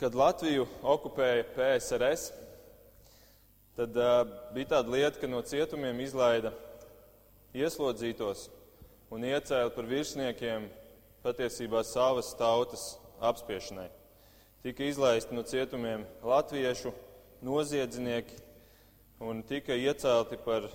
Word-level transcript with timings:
kad 0.00 0.14
Latviju 0.16 0.64
okupēja 0.80 1.44
PSRS, 1.52 2.30
tad 3.76 3.96
uh, 4.00 4.22
bija 4.54 4.70
tāda 4.78 4.94
lieta, 4.94 5.18
ka 5.20 5.28
no 5.28 5.42
cietumiem 5.44 5.98
izlaida 6.00 6.54
ieslodzītos 7.52 8.46
un 9.12 9.26
iecēla 9.28 9.74
par 9.74 9.88
virsniekiem 9.90 10.70
patiesībā 11.20 11.82
savas 11.84 12.30
tautas 12.38 12.94
apspiešanai. 13.20 13.90
Tika 14.64 14.88
izlaisti 14.88 15.36
no 15.36 15.44
cietumiem 15.44 16.06
latviešu 16.24 16.94
noziedznieki 17.44 18.40
un 19.20 19.44
tika 19.44 19.76
iecelti 19.76 20.40
par 20.46 20.70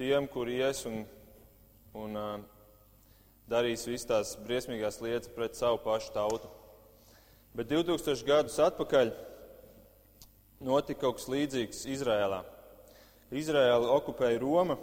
tiem, 0.00 0.24
kuri 0.32 0.62
ies 0.62 0.80
un, 0.88 1.04
un 1.92 2.16
uh, 2.16 2.34
darīs 3.52 3.84
visas 3.84 4.08
tās 4.08 4.34
briesmīgās 4.48 5.02
lietas 5.04 5.28
pret 5.36 5.60
savu 5.60 5.84
pašu 5.84 6.16
tautu. 6.16 6.48
Bet 7.52 7.68
2000 7.68 8.24
gadus 8.24 8.54
atpakaļ 8.64 9.10
notika 10.64 11.02
kaut 11.02 11.18
kas 11.18 11.28
līdzīgs 11.28 11.82
Izrēlā. 11.92 12.38
Izrēla 13.32 13.90
okupēja 13.92 14.40
Roma, 14.40 14.78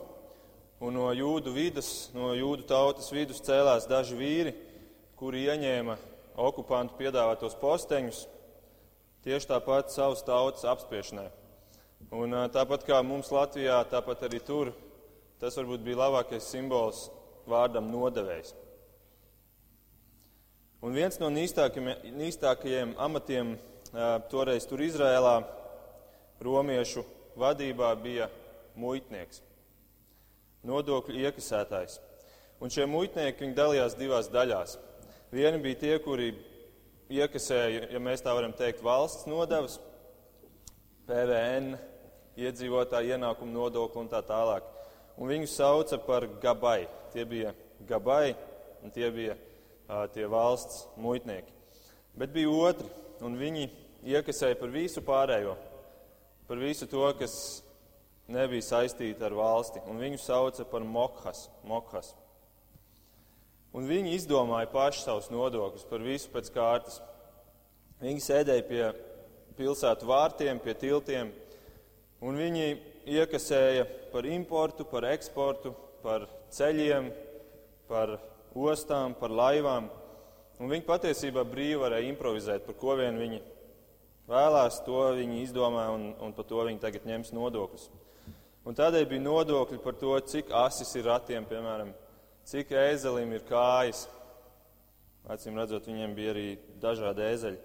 un 0.82 0.94
no 0.98 1.08
jūdu 1.16 1.54
vidas, 1.56 2.10
no 2.14 2.32
jūdu 2.38 2.68
tautas 2.70 3.10
vidus 3.14 3.42
cēlās 3.46 3.90
daži 3.90 4.18
vīri, 4.20 4.54
kuri 5.18 5.48
ieņēma 5.50 5.98
okupantu 6.40 7.00
piedāvātos 7.00 7.58
posteņus 7.58 8.22
tieši 9.26 9.50
tāpat 9.50 9.90
savas 9.90 10.22
tautas 10.28 10.68
apspiešanai. 10.70 11.28
Un 12.16 12.38
tāpat 12.54 12.86
kā 12.88 13.02
mums 13.04 13.34
Latvijā, 13.34 13.82
tāpat 13.90 14.30
arī 14.30 14.46
tur 14.46 14.76
tas 15.42 15.58
varbūt 15.58 15.84
bija 15.84 16.04
labākais 16.06 16.48
simbols 16.54 17.08
vārdam 17.50 17.90
nodevējs. 17.90 18.54
Un 20.80 20.94
viens 20.96 21.18
no 21.20 21.28
nīstākajiem, 21.28 22.94
amatiem 23.04 23.58
toreiz 24.32 24.64
tur 24.70 24.80
Izrēlā 24.80 25.42
romiešu 26.40 27.04
vadībā 27.40 27.90
bija 28.00 28.30
muitnieks, 28.80 29.42
nodokļu 30.64 31.20
iekasētājs. 31.26 31.98
Un 32.64 32.72
šie 32.72 32.86
muitnieki 32.88 33.50
dalījās 33.58 33.98
divās 34.00 34.32
daļās. 34.32 34.78
Vieni 35.36 35.60
bija 35.64 35.82
tie, 35.84 35.92
kuri 36.04 36.30
iekasēja, 37.12 37.90
ja 37.92 38.00
mēs 38.00 38.24
tā 38.24 38.32
varam 38.36 38.56
teikt, 38.56 38.80
valsts 38.84 39.28
nodevas, 39.28 39.82
PVN, 41.10 41.74
iedzīvotāju 42.40 43.18
ienākumu 43.18 43.52
nodokli 43.52 44.06
un 44.06 44.10
tā 44.16 44.24
tālāk. 44.24 44.64
Un 45.20 45.28
viņus 45.28 45.60
sauca 45.60 46.00
par 46.08 46.30
gabai. 46.40 46.86
Tie 47.12 47.28
bija 47.28 47.52
gabai 47.90 48.32
un 48.86 48.94
tie 48.96 49.10
bija 49.12 49.36
uh, 49.36 49.49
tie 50.14 50.28
valsts 50.30 50.86
muitnieki. 51.02 51.54
Bet 52.20 52.34
bija 52.34 52.52
otri, 52.52 52.88
un 53.26 53.38
viņi 53.40 53.70
iekasēja 54.10 54.58
par 54.60 54.72
visu 54.74 55.02
pārējo, 55.06 55.56
par 56.50 56.62
visu 56.62 56.88
to, 56.90 57.04
kas 57.20 57.36
nebija 58.30 58.66
saistīta 58.66 59.28
ar 59.28 59.36
valsti, 59.38 59.82
un 59.90 60.02
viņu 60.02 60.22
sauca 60.22 60.66
par 60.70 60.86
mokhas. 60.86 61.48
mokhas. 61.64 62.14
Un 63.74 63.86
viņi 63.86 64.16
izdomāja 64.18 64.70
paši 64.72 65.04
savus 65.04 65.30
nodokļus 65.30 65.86
par 65.90 66.02
visu 66.02 66.30
pēc 66.34 66.50
kārtas. 66.54 67.02
Viņi 68.02 68.24
sēdēja 68.24 68.66
pie 68.66 68.84
pilsētu 69.60 70.08
vārtiem, 70.10 70.62
pie 70.64 70.74
tiltiem, 70.74 71.34
un 72.26 72.40
viņi 72.40 72.80
iekasēja 73.10 73.86
par 74.14 74.26
importu, 74.26 74.86
par 74.88 75.06
eksportu, 75.12 75.74
par 76.02 76.26
ceļiem, 76.56 77.12
par 77.90 78.18
ostām, 78.68 79.16
par 79.18 79.32
laivām. 79.32 79.88
Un 80.60 80.72
viņi 80.72 80.88
patiesībā 80.88 81.46
brīvi 81.48 81.80
varēja 81.80 82.10
improvizēt, 82.12 82.66
par 82.66 82.76
ko 82.80 82.98
vien 83.00 83.16
viņi 83.20 83.40
vēlās, 84.30 84.82
to 84.86 85.06
viņi 85.16 85.44
izdomāja, 85.46 85.94
un, 85.96 86.12
un 86.20 86.36
par 86.36 86.48
to 86.50 86.66
viņi 86.68 86.82
tagad 86.84 87.08
ņems 87.08 87.32
nodokļus. 87.36 87.88
Un 88.68 88.76
tādēļ 88.76 89.08
bija 89.10 89.24
nodokļi 89.24 89.80
par 89.82 89.96
to, 89.98 90.12
cik 90.30 90.52
asis 90.54 90.92
ir 91.00 91.08
ratiem, 91.08 91.48
piemēram, 91.48 91.94
cik 92.50 92.74
ēzelim 92.76 93.32
ir 93.38 93.48
kājas. 93.48 94.04
Acīm 95.30 95.58
redzot, 95.60 95.88
viņiem 95.88 96.14
bija 96.18 96.34
arī 96.34 96.46
dažādi 96.82 97.26
ēzeļi. 97.30 97.60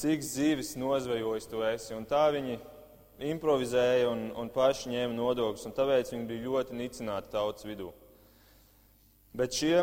Cik 0.00 0.24
zivis 0.26 0.74
nozvejojis 0.78 1.48
tu 1.50 1.62
esi. 1.66 1.92
Un 1.94 2.06
tā 2.10 2.24
viņi 2.34 2.58
improvizēja 3.30 4.08
un, 4.10 4.24
un 4.38 4.50
paši 4.50 4.90
ņēma 4.90 5.14
nodokļus. 5.14 5.68
Un 5.68 5.76
tāpēc 5.76 6.10
viņi 6.12 6.26
bija 6.30 6.46
ļoti 6.48 6.78
nicināti 6.78 7.30
tautas 7.34 7.66
vidū. 7.68 7.92
Bet 9.34 9.56
šie 9.58 9.82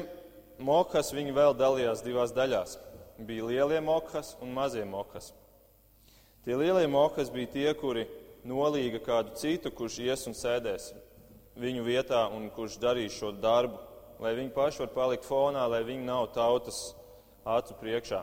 mokas 0.64 1.12
viņi 1.14 1.36
vēl 1.36 1.56
dalījās 1.60 2.04
divās 2.06 2.34
daļās. 2.36 2.78
Bija 3.22 3.50
lielie 3.50 3.82
mokas 3.84 4.36
un 4.42 4.54
mazie 4.56 4.86
mokas. 4.88 5.34
Tie 6.46 6.56
lielie 6.58 6.88
mokas 6.90 7.30
bija 7.30 7.52
tie, 7.54 7.70
kuri 7.78 8.08
nolīga 8.48 9.04
kādu 9.04 9.36
citu, 9.38 9.70
kurš 9.70 10.00
ies 10.08 10.26
un 10.30 10.38
sēdēs 10.38 10.92
viņu 11.62 11.84
vietā 11.86 12.26
un 12.34 12.48
kurš 12.56 12.80
darīs 12.82 13.14
šo 13.20 13.34
darbu 13.36 13.92
lai 14.22 14.36
viņi 14.38 14.54
paši 14.54 14.84
var 14.84 14.92
palikt 14.94 15.26
fonā, 15.26 15.66
lai 15.70 15.82
viņi 15.86 16.06
nav 16.06 16.28
tautas 16.36 16.92
acu 17.48 17.78
priekšā. 17.80 18.22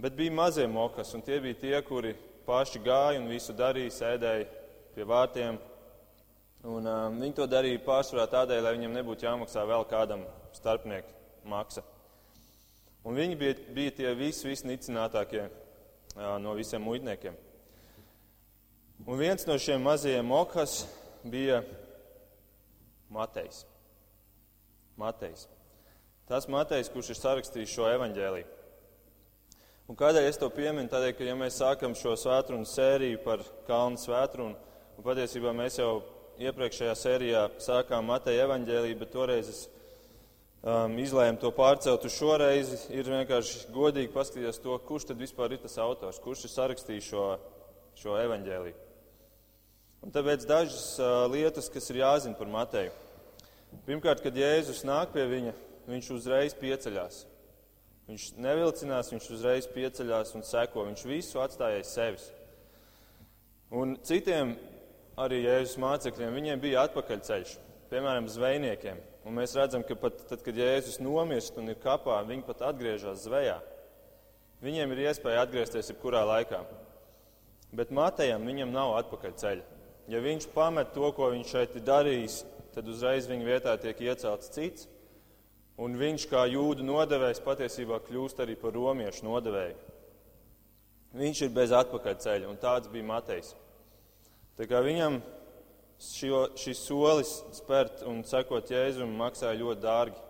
Bet 0.00 0.16
bija 0.16 0.32
mazie 0.32 0.64
mokas, 0.66 1.12
un 1.14 1.22
tie 1.22 1.36
bija 1.44 1.58
tie, 1.60 1.74
kuri 1.84 2.14
paši 2.46 2.80
gāja 2.82 3.20
un 3.20 3.28
visu 3.30 3.52
darīja, 3.54 3.92
sēdēja 3.98 4.48
pie 4.96 5.06
vārtiem. 5.06 5.60
Un, 6.62 6.86
um, 6.86 7.16
viņi 7.18 7.34
to 7.34 7.46
darīja 7.50 7.80
pārsvarā 7.82 8.28
tādēļ, 8.30 8.60
lai 8.62 8.76
viņiem 8.76 8.92
nebūtu 8.94 9.26
jāmaksā 9.26 9.64
vēl 9.66 9.82
kādam 9.90 10.22
starpnieku 10.54 11.10
maksa. 11.50 11.82
Un 13.02 13.18
viņi 13.18 13.38
bija, 13.40 13.56
bija 13.74 13.94
tie 13.96 14.12
visi, 14.14 14.46
visnicinātākie 14.46 15.48
uh, 15.48 16.36
no 16.38 16.54
visiem 16.54 16.84
muitniekiem. 16.86 17.34
Un 19.02 19.18
viens 19.18 19.42
no 19.48 19.56
šiem 19.58 19.82
mazajiem 19.82 20.30
mokas 20.30 20.84
bija 21.26 21.64
Matejs. 23.10 23.64
Matejs. 24.96 25.48
Tas 26.30 26.46
Matejs, 26.46 26.92
kurš 26.94 27.10
ir 27.10 27.18
sarakstījis 27.18 27.74
šo 27.74 27.90
evaņģēliju. 27.90 28.58
Un 29.90 29.98
kādēļ 29.98 30.30
es 30.30 30.38
to 30.38 30.46
pieminu? 30.54 30.86
Tādēļ, 30.88 31.16
ka 31.18 31.26
ja 31.26 31.34
mēs 31.36 31.58
sākam 31.58 31.98
šo 31.98 32.14
svētkrunu 32.16 32.70
sēriju 32.70 33.18
par 33.26 33.42
kalnu 33.66 33.98
svētkrunu, 33.98 34.54
un 34.94 35.04
patiesībā 35.10 35.50
mēs 35.58 35.82
jau 35.82 35.96
iepriekšējā 36.48 36.94
sērijā 36.98 37.42
sākām 37.62 38.08
Mateja 38.10 38.46
evaņģēliju, 38.46 38.98
bet 39.00 39.12
toreiz 39.14 39.50
es 39.52 39.60
um, 40.62 40.94
izlēmu 41.02 41.40
to 41.42 41.52
pārcelt 41.54 42.06
uz 42.08 42.14
šo 42.16 42.36
reizi, 42.42 42.78
ir 42.94 43.10
vienkārši 43.10 43.68
godīgi 43.74 44.12
paskatīties 44.14 44.62
to, 44.64 44.76
kurš 44.88 45.10
tad 45.10 45.22
vispār 45.22 45.54
ir 45.54 45.62
tas 45.62 45.78
autors, 45.82 46.20
kurš 46.22 46.46
ir 46.48 46.54
sarakstījis 46.54 47.10
šo, 47.12 47.26
šo 48.02 48.16
evaņģēliju. 48.22 48.78
Un 50.02 50.14
tāpēc 50.14 50.46
dažas 50.50 50.86
uh, 50.98 51.24
lietas, 51.30 51.70
kas 51.70 51.86
ir 51.92 52.00
jāzina 52.02 52.38
par 52.38 52.50
Mateju. 52.50 52.94
Pirmkārt, 53.86 54.22
kad 54.24 54.36
Jēzus 54.36 54.82
nāk 54.84 55.14
pie 55.14 55.28
viņa, 55.30 55.52
viņš 55.88 56.10
uzreiz 56.16 56.56
pieceļās. 56.58 57.22
Viņš 58.10 58.26
nevilcinās, 58.42 59.12
viņš 59.14 59.28
uzreiz 59.32 59.68
pieceļās 59.72 60.34
un 60.36 60.42
seko. 60.44 60.84
Viņš 60.90 61.04
visu 61.06 61.40
atstāja 61.40 61.84
sevis. 61.86 62.26
Un 63.72 63.94
citiem 64.04 64.56
arī 65.20 65.42
Jēzus 65.42 65.78
mācekļiem, 65.82 66.36
viņiem 66.36 66.62
bija 66.62 66.86
atpakaļceļš, 66.86 67.56
piemēram, 67.92 68.28
zvejniekiem. 68.32 69.00
Un 69.26 69.36
mēs 69.38 69.54
redzam, 69.54 69.84
ka 69.86 69.94
pat 69.98 70.24
tad, 70.30 70.40
kad 70.42 70.56
Jēzus 70.58 70.98
nomirst 71.02 71.58
un 71.60 71.70
ir 71.70 71.78
kapā, 71.82 72.18
viņi 72.26 72.46
pat 72.46 72.64
atgriežas 72.72 73.26
zvejā. 73.26 73.58
Viņiem 74.62 74.94
ir 74.94 75.04
iespēja 75.08 75.44
atgriezties 75.44 75.90
jebkurā 75.92 76.22
laikā. 76.26 76.62
Bet 77.74 77.92
Matejam 77.94 78.44
viņam 78.46 78.72
nav 78.74 78.96
atpakaļceļa. 79.00 79.80
Ja 80.10 80.20
viņš 80.22 80.48
pamet 80.54 80.90
to, 80.94 81.06
ko 81.14 81.30
viņš 81.32 81.54
šeit 81.54 81.76
ir 81.78 81.86
darījis, 81.86 82.42
tad 82.74 82.88
uzreiz 82.90 83.28
viņa 83.30 83.46
vietā 83.46 83.76
tiek 83.80 84.00
iecelts 84.02 84.50
cits, 84.54 84.88
un 85.80 85.96
viņš 85.98 86.26
kā 86.30 86.44
jūdu 86.50 86.84
nodevējs 86.86 87.42
patiesībā 87.44 88.00
kļūst 88.06 88.42
arī 88.42 88.56
par 88.58 88.74
romiešu 88.76 89.26
nodevēju. 89.28 89.78
Viņš 91.16 91.42
ir 91.46 91.52
bez 91.54 91.72
atpakaļceļa, 91.76 92.48
un 92.48 92.60
tāds 92.60 92.90
bija 92.92 93.08
Matejs. 93.08 93.52
Tā 94.58 94.68
kā 94.70 94.82
viņam 94.84 95.20
šo, 96.02 96.42
šis 96.60 96.82
solis 96.86 97.32
spērt 97.56 98.04
un 98.08 98.20
sekot 98.28 98.70
Jēzum 98.70 99.14
maksāja 99.20 99.58
ļoti 99.60 99.84
dārgi. 99.84 100.28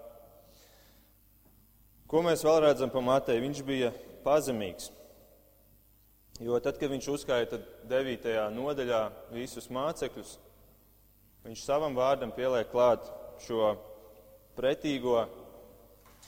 Ko 2.11 2.23
mēs 2.25 2.45
vēl 2.45 2.61
redzam 2.67 2.93
par 2.93 3.05
Mateju? 3.07 3.43
Viņš 3.43 3.65
bija 3.67 3.91
pazemīgs. 4.25 4.91
Jo 6.43 6.59
tad, 6.63 6.79
kad 6.81 6.91
viņš 6.93 7.09
uzskaita 7.13 7.59
9. 7.89 8.33
nodaļā 8.53 9.03
visus 9.33 9.69
mācekļus, 9.73 10.37
Viņš 11.43 11.65
savam 11.67 11.97
vārdam 11.99 12.31
pieliek 12.31 12.69
klāt 12.71 13.09
šo 13.43 13.73
pretīgo 14.55 15.25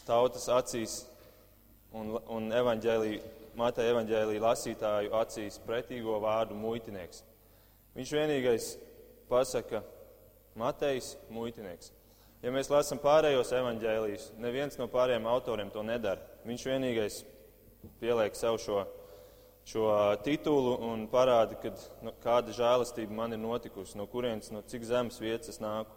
tautas 0.03 0.49
acīs 0.51 0.97
un, 1.95 2.17
un 2.27 2.49
evaņģēlī, 2.51 3.13
Mateja 3.55 3.93
evaņģēlī 3.93 4.41
lasītāju 4.43 5.13
acīs 5.15 5.61
pretīgo 5.63 6.19
vārdu 6.25 6.59
muitinieks. 6.59 7.23
Viņš 7.95 8.15
vienīgais 8.17 8.71
pasaka 9.31 9.85
Matejs 10.59 11.15
muitinieks. 11.35 11.93
Ja 12.45 12.51
mēs 12.53 12.69
lasām 12.69 12.99
pārējos 13.01 13.55
evaņģēlījus, 13.57 14.27
neviens 14.43 14.77
no 14.77 14.89
pārējiem 14.93 15.27
autoriem 15.31 15.71
to 15.73 15.83
nedara. 15.87 16.21
Viņš 16.45 16.67
vienīgais 16.69 17.23
pieliek 18.03 18.37
sev 18.37 18.59
šo, 18.61 18.83
šo 19.69 19.87
titulu 20.27 20.75
un 20.91 21.07
parāda, 21.09 21.57
kad, 21.63 21.81
nu, 22.05 22.13
kāda 22.21 22.53
žēlastība 22.57 23.17
man 23.17 23.33
ir 23.33 23.41
notikusi, 23.41 23.97
no 23.97 24.05
kurienes, 24.11 24.51
no 24.53 24.61
cik 24.69 24.85
zemes 24.91 25.21
vietas 25.23 25.55
es 25.55 25.63
nāku. 25.63 25.95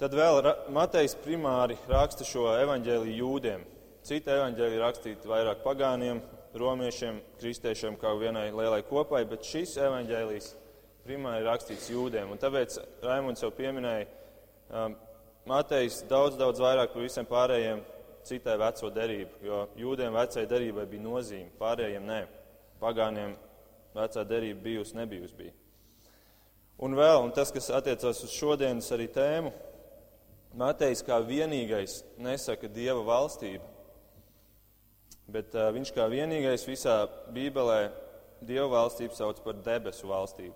Tad 0.00 0.12
vēl 0.12 0.42
Matejs 0.76 1.14
primāri 1.22 1.78
raksta 1.88 2.26
šo 2.26 2.50
evaņģēliju 2.58 3.20
jūdiem. 3.20 3.62
Cita 4.04 4.34
evaņģēlija 4.40 4.82
rakstīta 4.82 5.30
vairāk 5.30 5.62
pagāniem, 5.64 6.20
romiešiem, 6.60 7.18
kristiešiem 7.40 7.96
kā 8.00 8.12
vienai 8.18 8.48
lielai 8.50 8.82
kopai, 8.86 9.24
bet 9.28 9.46
šis 9.46 9.76
evaņģēlijs 9.86 10.52
primāri 11.06 11.44
rakstīts 11.46 11.90
jūdiem. 11.92 12.32
Un 12.32 12.40
tāpēc 12.42 12.78
Raimunds 13.04 13.44
jau 13.44 13.52
pieminēja, 13.54 14.06
um, 14.70 14.96
Matejs 15.46 16.00
daudz, 16.10 16.34
daudz 16.40 16.58
vairāk 16.58 16.90
par 16.90 17.04
visiem 17.04 17.28
pārējiem 17.28 17.84
citai 18.26 18.56
veco 18.58 18.90
derību, 18.90 19.42
jo 19.46 19.60
jūdiem 19.78 20.16
vecai 20.16 20.42
derībai 20.50 20.88
bija 20.90 21.04
nozīme, 21.04 21.52
pārējiem 21.60 22.08
nē. 22.08 22.24
Pagāniem 22.82 23.36
vecā 23.94 24.24
derība 24.26 24.64
bijusi, 24.64 24.96
nebijusi 24.98 25.38
bija. 25.38 25.54
Un 26.82 26.96
vēl, 26.98 27.22
un 27.24 27.30
tas, 27.32 27.52
kas 27.54 27.70
attiecās 27.72 28.24
uz 28.26 28.34
šodienas 28.34 28.90
arī 28.92 29.06
tēmu, 29.12 29.54
Matejs 30.56 31.02
kā 31.04 31.18
vienīgais 31.20 32.00
nesaka 32.24 32.68
Dieva 32.72 33.02
valstību, 33.04 33.75
bet 35.30 35.54
uh, 35.56 35.70
viņš 35.74 35.92
kā 35.96 36.06
vienīgais 36.10 36.66
visā 36.68 37.04
Bībelē 37.34 37.80
Dieva 38.46 38.68
valstību 38.74 39.16
sauc 39.16 39.40
par 39.44 39.56
debesu 39.64 40.08
valstību. 40.10 40.54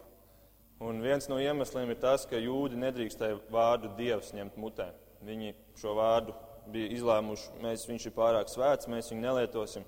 Un 0.84 1.00
viens 1.04 1.26
no 1.28 1.36
iemesliem 1.40 1.90
ir 1.92 1.98
tas, 2.00 2.26
ka 2.28 2.38
jūdi 2.40 2.78
nedrīkstēja 2.80 3.38
vārdu 3.52 3.90
Dievs 3.98 4.32
ņemt 4.36 4.56
mutē. 4.60 4.90
Viņi 5.24 5.52
šo 5.80 5.92
vārdu 5.98 6.32
bija 6.72 6.92
izlēmuši, 6.96 7.50
mēs, 7.60 7.84
viņš 7.88 8.06
ir 8.08 8.14
pārāk 8.16 8.48
svēts, 8.48 8.88
mēs 8.88 9.10
viņu 9.12 9.24
nelietosim. 9.24 9.84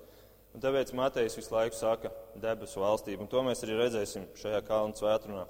Un 0.53 0.61
tāpēc 0.61 0.91
Matejs 0.93 1.37
visu 1.39 1.53
laiku 1.53 1.77
saka 1.77 2.11
debesu 2.37 2.83
valstību, 2.83 3.25
un 3.25 3.31
to 3.31 3.41
mēs 3.45 3.63
arī 3.65 3.79
redzēsim 3.79 4.27
šajā 4.37 4.59
kalnu 4.67 4.93
svētrunā. 4.99 5.47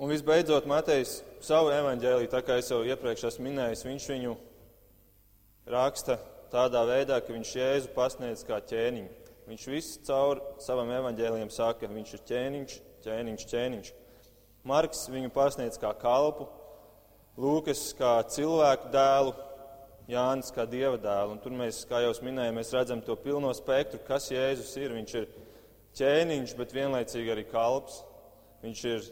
Un 0.00 0.12
visbeidzot, 0.12 0.68
Matejs 0.68 1.18
savu 1.44 1.72
evaņģēliju, 1.72 2.32
tā 2.32 2.40
kā 2.44 2.56
es 2.60 2.70
jau 2.72 2.82
iepriekš 2.84 3.30
esmu 3.30 3.50
minējis, 3.50 3.84
viņš 3.88 4.08
viņu 4.12 4.32
raksta 5.72 6.18
tādā 6.52 6.82
veidā, 6.88 7.20
ka 7.22 7.34
viņš 7.34 7.54
Jēzu 7.58 7.94
pasniedz 7.94 8.44
kā 8.46 8.60
ķēniņu. 8.62 9.24
Viņš 9.46 9.64
visu 9.70 10.02
caur 10.08 10.40
savam 10.62 10.90
evaņģēlijam 10.90 11.50
saka, 11.54 11.86
viņš 11.86 12.14
ir 12.16 12.22
ķēniņš, 12.30 12.76
ķēniņš, 13.06 13.48
ķēniņš. 13.52 13.90
Marks 14.66 15.04
viņu 15.12 15.30
pasniedz 15.34 15.78
kā 15.78 15.92
kalpu, 16.00 16.48
Lūkas 17.36 17.90
kā 17.98 18.14
cilvēku 18.32 18.88
dēlu, 18.94 19.34
Jānis 20.08 20.48
kā 20.54 20.64
dieva 20.64 20.96
dēlu. 20.96 21.34
Un 21.34 21.40
tur 21.42 21.52
mēs, 21.52 21.82
kā 21.88 22.00
jau 22.00 22.14
minēju, 22.24 22.54
mēs 22.56 22.72
redzam 22.72 23.02
to 23.04 23.12
pilno 23.20 23.50
spektru, 23.54 24.00
kas 24.06 24.30
Jēzus 24.32 24.70
ir. 24.80 24.94
Viņš 24.96 25.14
ir 25.20 25.26
ķēniņš, 26.00 26.54
bet 26.56 26.72
vienlaicīgi 26.72 27.34
arī 27.34 27.44
kalps. 27.50 28.00
Viņš 28.62 28.84
ir 28.88 29.10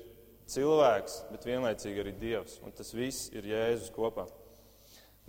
cilvēks, 0.54 1.18
bet 1.34 1.44
vienlaicīgi 1.50 2.00
arī 2.00 2.14
dievs. 2.22 2.56
Un 2.64 2.72
tas 2.72 2.94
viss 2.96 3.28
ir 3.36 3.44
Jēzus 3.52 3.92
kopā. 3.92 4.24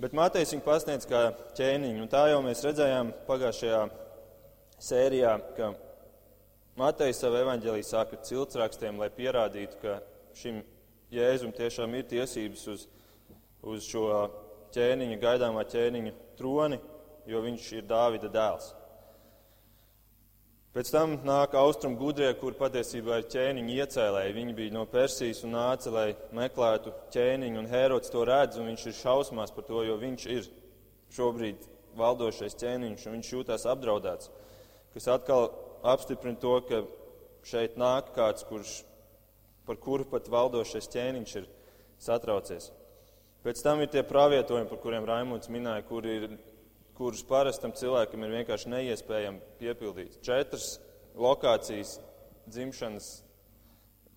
Bet 0.01 0.11
Matejs 0.11 0.51
viņu 0.51 0.63
pasniedz 0.65 1.07
kā 1.07 1.29
ķēniņu. 1.55 2.03
Un 2.03 2.09
tā 2.11 2.25
jau 2.27 2.41
mēs 2.43 2.63
redzējām 2.65 3.13
pagājušajā 3.29 3.81
sērijā, 4.83 5.35
ka 5.55 5.69
Matejs 6.75 7.21
savu 7.23 7.39
evaņģēliju 7.39 7.87
sāka 7.87 8.19
ciltsrakstiem, 8.27 8.99
lai 8.99 9.07
pierādītu, 9.15 9.79
ka 9.79 10.01
šim 10.35 10.59
Jēzum 11.15 11.53
tiešām 11.55 11.93
ir 11.95 12.09
tiesības 12.09 12.65
uz, 12.73 12.83
uz 13.63 13.87
šo 13.87 14.09
ķēniņa, 14.75 15.21
gaidāmā 15.21 15.63
ķēniņa 15.71 16.11
troni, 16.35 16.81
jo 17.31 17.43
viņš 17.45 17.69
ir 17.77 17.87
Dāvida 17.87 18.27
dēls. 18.33 18.73
Pēc 20.75 20.89
tam 20.91 21.13
nāk 21.23 21.53
austrumu 21.55 21.95
gudrie, 21.95 22.27
kur 22.35 22.51
patiesībā 22.59 23.21
ir 23.21 23.29
ķēniņa 23.31 23.75
iecēlēji. 23.79 24.33
Viņi 24.35 24.55
bija 24.57 24.73
no 24.75 24.81
Persijas 24.91 25.45
un 25.47 25.53
nāca, 25.55 25.87
lai 25.93 26.09
meklētu 26.35 26.91
ķēniņu, 27.15 27.61
un 27.61 27.69
Herods 27.71 28.11
to 28.11 28.25
redz, 28.27 28.57
un 28.59 28.67
viņš 28.73 28.83
ir 28.91 28.97
šausmās 28.97 29.55
par 29.55 29.63
to, 29.69 29.85
jo 29.87 29.95
viņš 30.01 30.25
ir 30.33 30.49
šobrīd 31.15 31.63
valdošais 31.95 32.59
ķēniņš, 32.59 33.05
un 33.07 33.15
viņš 33.15 33.29
jūtās 33.37 33.63
apdraudēts. 33.71 34.27
Kas 34.91 35.07
atkal 35.15 35.47
apstiprina 35.95 36.41
to, 36.43 36.57
ka 36.67 36.81
šeit 37.47 37.79
nāk 37.79 38.11
kāds, 38.17 38.43
kurš 38.43 38.81
par 39.63 39.79
kuru 39.79 40.03
pat 40.11 40.27
valdošais 40.27 40.91
ķēniņš 40.91 41.37
ir 41.39 41.47
satraucies. 42.03 42.73
Pēc 43.47 43.63
tam 43.63 43.79
ir 43.79 43.93
tie 43.95 44.03
pravietojumi, 44.03 44.67
par 44.67 44.83
kuriem 44.83 45.07
Raimunds 45.07 45.47
minēja, 45.47 45.87
kur 45.87 46.03
ir, 46.03 46.33
kurus 46.95 47.23
parastam 47.27 47.73
cilvēkam 47.75 48.23
ir 48.23 48.33
vienkārši 48.39 48.71
neiespējami 48.71 49.43
piepildīt. 49.59 50.19
Četras 50.23 50.77
lokācijas 51.19 51.97
dzimšanas 52.47 53.09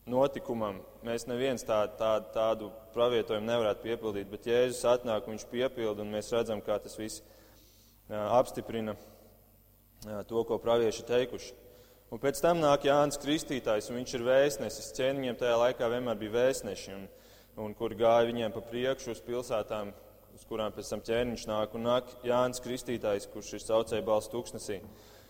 notikumam 0.08 0.80
mēs 1.04 1.26
neviens 1.28 1.66
tā, 1.66 1.82
tā, 1.98 2.14
tādu 2.34 2.70
pravietojumu 2.94 3.46
nevarētu 3.48 3.84
piepildīt, 3.84 4.30
bet 4.30 4.48
Jēzus 4.48 4.86
atnāk 4.88 5.26
un 5.26 5.36
viņš 5.36 5.46
piepilda, 5.50 6.04
un 6.04 6.14
mēs 6.14 6.32
redzam, 6.34 6.62
kā 6.64 6.78
tas 6.82 6.96
viss 6.98 7.22
apstiprina 8.08 8.96
to, 10.28 10.44
ko 10.48 10.58
pravieši 10.62 11.06
teikuši. 11.08 11.54
Un 12.08 12.20
pēc 12.22 12.40
tam 12.40 12.62
nāk 12.62 12.86
Jānis 12.88 13.20
Kristītājs, 13.20 13.90
un 13.90 13.98
viņš 13.98 14.14
ir 14.16 14.24
vēstnesis. 14.24 14.94
Ķēniņiem 14.96 15.36
tajā 15.36 15.56
laikā 15.60 15.90
vienmēr 15.92 16.16
bija 16.16 16.38
vēstneši, 16.38 16.94
un, 16.96 17.02
un 17.66 17.74
kur 17.76 17.92
gāja 17.98 18.30
viņiem 18.30 18.54
pa 18.54 18.62
priekšu 18.64 19.12
uz 19.12 19.20
pilsētām, 19.26 19.92
kurām 20.48 20.74
pēc 20.74 20.90
tam 20.92 21.04
ķēniņš 21.04 21.46
nāk. 21.50 21.76
Un 21.78 21.86
nāk 21.86 22.10
Jānis 22.26 22.62
Kristītājs, 22.64 23.28
kurš 23.32 23.54
ir 23.56 23.64
saucēja 23.64 24.06
balss 24.06 24.32
tūkstnesī. 24.32 24.80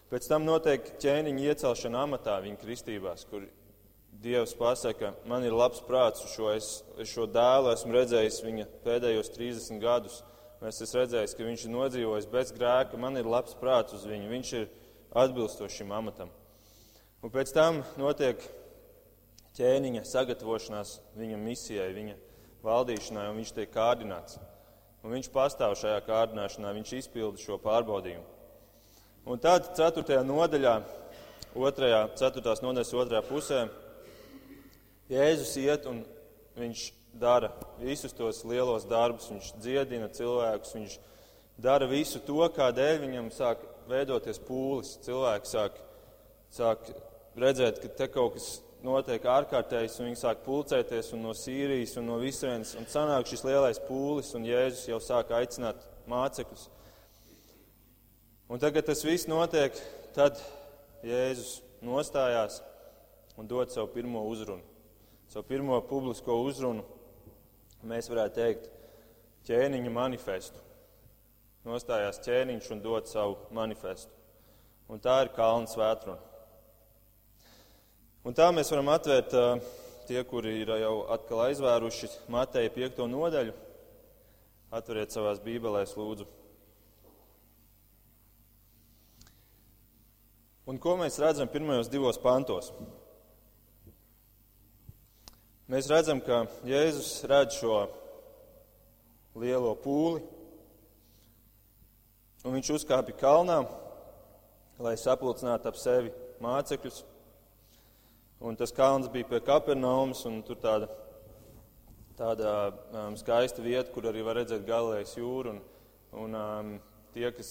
Pēc 0.08 0.28
tam 0.30 0.46
notiek 0.48 0.94
ķēniņa 1.02 1.50
iecelšana 1.52 2.06
amatā 2.06 2.38
viņa 2.44 2.60
kristībās, 2.62 3.26
kur 3.28 3.44
Dievs 4.18 4.54
pasaka, 4.58 5.12
man 5.30 5.44
ir 5.46 5.54
labs 5.54 5.78
prāts 5.86 6.24
šo, 6.32 6.48
es 6.50 6.80
šo 7.06 7.28
dēlu 7.30 7.70
esmu 7.70 7.94
redzējis 7.94 8.40
viņa 8.42 8.64
pēdējos 8.82 9.30
30 9.36 9.78
gadus. 9.84 10.16
Es 10.66 10.80
esmu 10.82 11.04
redzējis, 11.04 11.36
ka 11.38 11.46
viņš 11.46 11.66
ir 11.68 11.74
nodzīvojis 11.76 12.26
bez 12.32 12.50
grēka, 12.56 12.98
man 12.98 13.20
ir 13.20 13.28
labs 13.30 13.54
prāts 13.60 13.94
uz 13.94 14.08
viņu, 14.10 14.32
viņš 14.32 14.50
ir 14.58 14.66
atbilstošs 15.22 15.76
šim 15.78 15.94
amatam. 15.94 16.32
Un 17.22 17.30
pēc 17.30 17.52
tam 17.54 17.84
notiek 18.00 18.42
ķēniņa 19.54 20.02
sagatavošanās 20.08 20.96
viņa 21.18 21.38
misijai, 21.44 21.92
viņa 21.94 22.18
valdīšanai, 22.66 23.28
un 23.30 23.38
viņš 23.38 23.54
tiek 23.54 23.70
kārdināts. 23.74 24.40
Un 25.04 25.14
viņš 25.14 25.28
pastāv 25.30 25.76
šajā 25.78 25.98
kārdināšanā, 26.08 26.72
viņš 26.74 26.94
izpilda 26.98 27.40
šo 27.40 27.58
pārbaudījumu. 27.62 28.24
Un 29.28 29.40
tad 29.42 29.70
4. 29.76 30.22
nodaļā, 30.26 30.78
2. 31.54 31.90
4. 32.18 32.56
nodaļas 32.64 32.94
otrajā 32.96 33.22
pusē, 33.28 33.66
Jēzus 35.08 35.54
iet 35.56 35.86
un 35.88 36.02
viņš 36.58 36.80
dara 37.16 37.48
visus 37.80 38.12
tos 38.12 38.42
lielos 38.44 38.84
darbus, 38.88 39.30
viņš 39.32 39.52
dziedina 39.62 40.10
cilvēkus, 40.12 40.74
viņš 40.76 40.96
dara 41.58 41.88
visu 41.88 42.20
to, 42.26 42.42
kādēļ 42.54 43.00
viņam 43.06 43.30
sāk 43.32 43.62
veidoties 43.88 44.40
pūlis. 44.44 44.98
Cilvēki 45.06 45.48
sāk, 45.48 45.78
sāk 46.52 46.90
redzēt, 47.38 47.80
ka 47.82 47.92
te 48.02 48.10
kaut 48.12 48.36
kas 48.36 48.50
notiek 48.84 49.24
ārkārtējs, 49.26 49.98
un 49.98 50.10
viņi 50.10 50.20
sāk 50.20 50.42
pulcēties 50.44 51.12
no 51.18 51.34
Sīrijas 51.36 51.96
un 51.98 52.08
no 52.10 52.18
visrienes, 52.22 52.74
un 52.78 52.86
sanāk 52.90 53.28
šis 53.30 53.44
lielais 53.46 53.80
pūlis, 53.88 54.34
un 54.38 54.46
Jēzus 54.46 54.88
jau 54.90 55.00
sāk 55.02 55.32
aicināt 55.34 55.82
mācekļus. 56.10 56.68
Un 58.48 58.62
tagad 58.62 58.86
tas 58.88 59.04
viss 59.04 59.28
notiek, 59.28 59.74
tad 60.16 60.38
Jēzus 61.04 61.58
nostājās 61.84 62.62
un 63.38 63.50
dod 63.50 63.70
savu 63.74 63.90
pirmo 63.92 64.24
uzrunu. 64.30 64.64
Savu 65.28 65.44
pirmo 65.50 65.76
publisko 65.84 66.38
uzrunu, 66.46 66.86
mēs 67.84 68.08
varētu 68.08 68.38
teikt, 68.38 68.70
ķēniņa 69.48 69.92
manifestu. 69.92 70.62
Nostājās 71.68 72.22
ķēniņš 72.24 72.70
un 72.72 72.80
dod 72.82 73.10
savu 73.10 73.36
manifestu. 73.54 74.14
Un 74.88 75.02
tā 75.04 75.18
ir 75.26 75.34
Kalns 75.36 75.76
vētruna. 75.76 76.27
Un 78.26 78.34
tā 78.34 78.48
mēs 78.50 78.70
varam 78.72 78.90
atvērt 78.90 79.34
tie, 80.08 80.18
kuri 80.26 80.56
ir 80.62 80.72
jau 80.80 80.94
atkal 81.14 81.44
aizvēruši 81.46 82.08
Mateja 82.32 82.70
5. 82.74 83.04
nodaļu. 83.12 83.54
Atveriet 84.74 85.14
savās 85.14 85.38
bībelēs, 85.40 85.94
lūdzu. 85.96 86.26
Un 90.68 90.76
ko 90.82 90.98
mēs 91.00 91.16
redzam 91.22 91.48
pirmajos 91.48 91.88
divos 91.88 92.18
pantos? 92.20 92.72
Mēs 95.68 95.88
redzam, 95.88 96.20
ka 96.24 96.42
Jēzus 96.68 97.22
redz 97.28 97.56
šo 97.60 97.78
lielo 99.38 99.74
pūli, 99.80 100.24
un 102.44 102.56
viņš 102.58 102.72
uzkāpa 102.80 103.14
kalnā, 103.20 103.62
lai 104.80 104.96
sapulcinātu 105.00 105.70
ap 105.70 105.80
sevi 105.80 106.12
mācekļus. 106.44 107.04
Un 108.40 108.54
tas 108.54 108.70
kalns 108.70 109.08
bija 109.10 109.26
pie 109.26 109.40
Kapernaumas, 109.42 110.20
un 110.28 110.38
tur 110.46 110.60
tāda, 110.62 110.86
tāda 112.18 112.52
um, 112.94 113.16
skaista 113.18 113.64
vieta, 113.64 113.90
kur 113.90 114.06
arī 114.06 114.22
var 114.22 114.38
redzēt 114.38 114.66
Galilejas 114.66 115.16
jūru. 115.18 115.56
Un, 115.56 115.64
un 116.22 116.38
um, 116.38 116.70
tie, 117.16 117.26
kas 117.34 117.50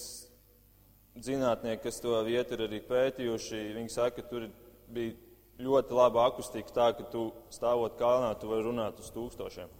zinātnieki, 1.20 1.82
kas 1.84 2.00
to 2.00 2.16
vietu 2.24 2.56
ir 2.56 2.64
arī 2.64 2.80
pētījuši, 2.88 3.62
viņi 3.76 3.92
saka, 3.92 4.22
ka 4.22 4.30
tur 4.30 4.48
bija 4.88 5.12
ļoti 5.60 5.98
laba 5.98 6.24
akustika, 6.30 6.72
tā 6.72 6.88
ka 6.96 7.04
tu 7.12 7.28
stāvot 7.52 7.98
kalnā, 8.00 8.32
tu 8.40 8.48
vari 8.48 8.64
runāt 8.70 9.00
uz 9.02 9.12
tūkstošiem. 9.12 9.76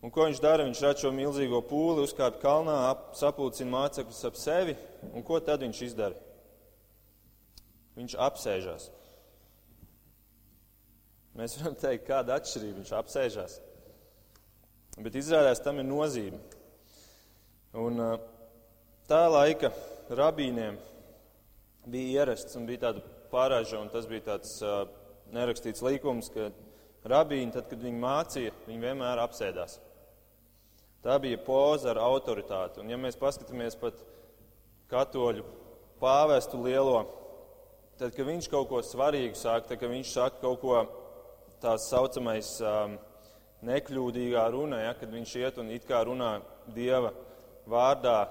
Un 0.00 0.12
ko 0.12 0.24
viņš 0.26 0.40
dara? 0.40 0.64
Viņš 0.64 0.80
šo 1.00 1.10
milzīgo 1.12 1.60
pūli, 1.68 2.04
uzkāpa 2.04 2.40
kalnā, 2.40 2.76
ap, 2.90 3.10
sapulcina 3.16 3.72
mācekļus 3.74 4.26
ap 4.28 4.36
sevi, 4.40 4.76
un 5.12 5.24
ko 5.24 5.40
tad 5.44 5.64
viņš 5.64 5.82
izdara? 5.88 6.16
Viņš 7.98 8.16
apsēžās. 8.26 8.90
Mēs 11.38 11.56
varam 11.60 11.76
teikt, 11.78 12.06
kāda 12.08 12.36
atšķirība 12.38 12.80
viņš 12.80 12.92
apsēžās. 13.00 13.58
Bet 15.00 15.16
izrādās 15.16 15.62
tam 15.62 15.78
ir 15.80 15.86
nozīme. 15.88 16.40
Un 17.80 18.00
tā 19.08 19.20
laika 19.30 19.70
rabīniem 20.10 20.78
bija 21.90 22.24
ierasts 22.24 22.58
un 22.58 22.66
bija 22.68 22.88
tāda 22.88 23.04
pārāža, 23.30 23.78
un 23.78 23.92
tas 23.92 24.08
bija 24.10 24.26
tāds 24.32 24.56
nerakstīts 25.30 25.84
līkums, 25.86 26.32
ka 26.34 26.50
rabīni, 27.08 27.54
tad, 27.54 27.68
kad 27.70 27.80
viņi 27.80 28.02
mācīja, 28.02 28.56
viņi 28.66 28.82
vienmēr 28.82 29.22
apsēdās. 29.22 29.78
Tā 31.00 31.16
bija 31.22 31.38
poza 31.40 31.94
ar 31.94 32.02
autoritāti. 32.02 32.82
Un 32.82 32.90
ja 32.92 32.98
mēs 33.00 33.16
paskatāmies 33.16 33.78
pat 33.80 34.02
katoļu 34.90 35.46
pāvestu 36.02 36.60
lielo, 36.60 37.06
tad, 38.00 38.14
kad 38.16 38.24
viņš 38.24 38.48
kaut 38.48 38.68
ko 38.70 38.80
svarīgu 38.84 39.36
saka, 39.36 39.68
tad, 39.68 39.80
kad 39.82 39.90
viņš 39.92 40.12
saka 40.14 40.40
kaut 40.40 40.60
ko 40.62 40.76
tās 41.60 41.90
saucamais 41.90 42.54
um, 42.64 42.94
nekļūdīgā 43.68 44.44
runa, 44.54 44.78
ja, 44.86 44.94
kad 44.96 45.12
viņš 45.12 45.34
iet 45.42 45.58
un 45.60 45.68
it 45.74 45.84
kā 45.88 46.00
runā 46.08 46.38
Dieva 46.72 47.10
vārdā 47.68 48.22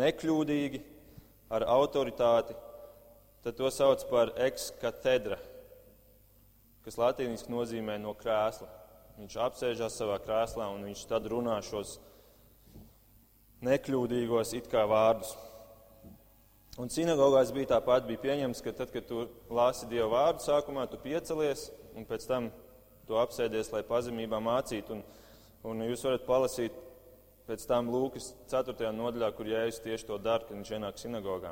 nekļūdīgi, 0.00 0.80
ar 1.52 1.66
autoritāti, 1.68 2.56
tad 3.44 3.56
to 3.58 3.68
sauc 3.72 4.04
par 4.08 4.32
ekskatedra, 4.48 5.36
kas 6.84 6.96
latīniski 7.00 7.52
nozīmē 7.52 7.98
no 8.00 8.14
krēsla. 8.16 8.68
Viņš 9.18 9.36
apsēžās 9.44 9.96
savā 9.98 10.16
krēslā 10.24 10.70
un 10.72 10.88
viņš 10.88 11.04
tad 11.10 11.26
runā 11.28 11.58
šos 11.66 11.98
nekļūdīgos 13.66 14.54
it 14.56 14.72
kā 14.72 14.86
vārdus. 14.88 15.34
Un 16.78 16.86
sinagogās 16.94 17.50
bija 17.50 17.72
tāpat, 17.72 18.04
bija 18.06 18.20
pieņemts, 18.22 18.62
ka 18.62 18.70
tad, 18.70 18.92
kad 18.94 19.06
tu 19.08 19.24
lasi 19.50 19.88
Dieva 19.90 20.12
vārdu 20.12 20.44
sākumā, 20.44 20.84
tu 20.86 21.00
piecelies 21.02 21.64
un 21.98 22.04
pēc 22.06 22.26
tam 22.30 22.52
tu 23.08 23.16
apsēdies, 23.18 23.72
lai 23.72 23.80
pazemībā 23.88 24.38
mācītu. 24.38 24.94
Un, 24.94 25.02
un 25.66 25.82
jūs 25.88 26.04
varat 26.06 26.22
palasīt 26.28 26.76
pēc 27.48 27.64
tam 27.66 27.90
Lūkas 27.90 28.30
4. 28.52 28.92
nodaļā, 28.94 29.32
kur 29.34 29.50
Jēzus 29.50 29.82
tieši 29.88 30.06
to 30.06 30.20
dara, 30.22 30.46
kad 30.46 30.54
viņš 30.54 30.72
ienāk 30.76 31.02
sinagogā. 31.02 31.50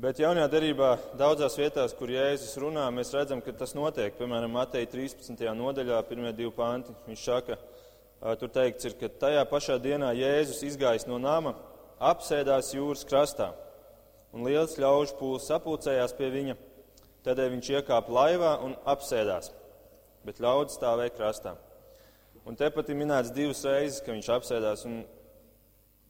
Bet 0.00 0.24
jaunajā 0.24 0.48
derībā 0.56 0.94
daudzās 1.20 1.58
vietās, 1.60 1.92
kur 1.98 2.08
Jēzus 2.08 2.56
runā, 2.64 2.88
mēs 2.94 3.12
redzam, 3.12 3.44
ka 3.44 3.52
tas 3.60 3.76
notiek. 3.76 4.16
Piemēram, 4.16 4.56
Mateja 4.56 4.88
13. 4.88 5.44
nodaļā, 5.58 6.00
pirmie 6.08 6.32
divi 6.32 6.54
panti. 6.56 6.96
Viņš 7.10 7.28
saka, 7.28 7.60
tur 8.40 8.56
teikts, 8.56 8.88
ir, 8.88 8.96
ka 8.96 9.12
tajā 9.26 9.44
pašā 9.52 9.76
dienā 9.84 10.16
Jēzus 10.16 10.64
izgājis 10.72 11.08
no 11.10 11.20
nama, 11.20 11.58
apsēdās 11.98 12.72
jūras 12.78 13.04
krastā, 13.04 13.52
un 14.32 14.48
liels 14.48 14.78
ļaužu 14.80 15.18
pūlis 15.20 15.48
sapulcējās 15.50 16.16
pie 16.18 16.32
viņa. 16.34 16.56
Tādēļ 17.26 17.54
viņš 17.56 17.70
iekāpa 17.78 18.14
laivā 18.14 18.56
un 18.64 18.76
apsēdās, 18.88 19.52
bet 20.24 20.40
ļaudis 20.42 20.78
stāvēja 20.78 21.14
krastā. 21.16 21.54
Un 22.48 22.56
tepat 22.56 22.88
ir 22.88 22.96
minēts 22.96 23.34
divas 23.34 23.64
reizes, 23.66 24.00
ka 24.00 24.14
viņš 24.14 24.28
apsēdās. 24.38 24.86
Un 24.88 25.02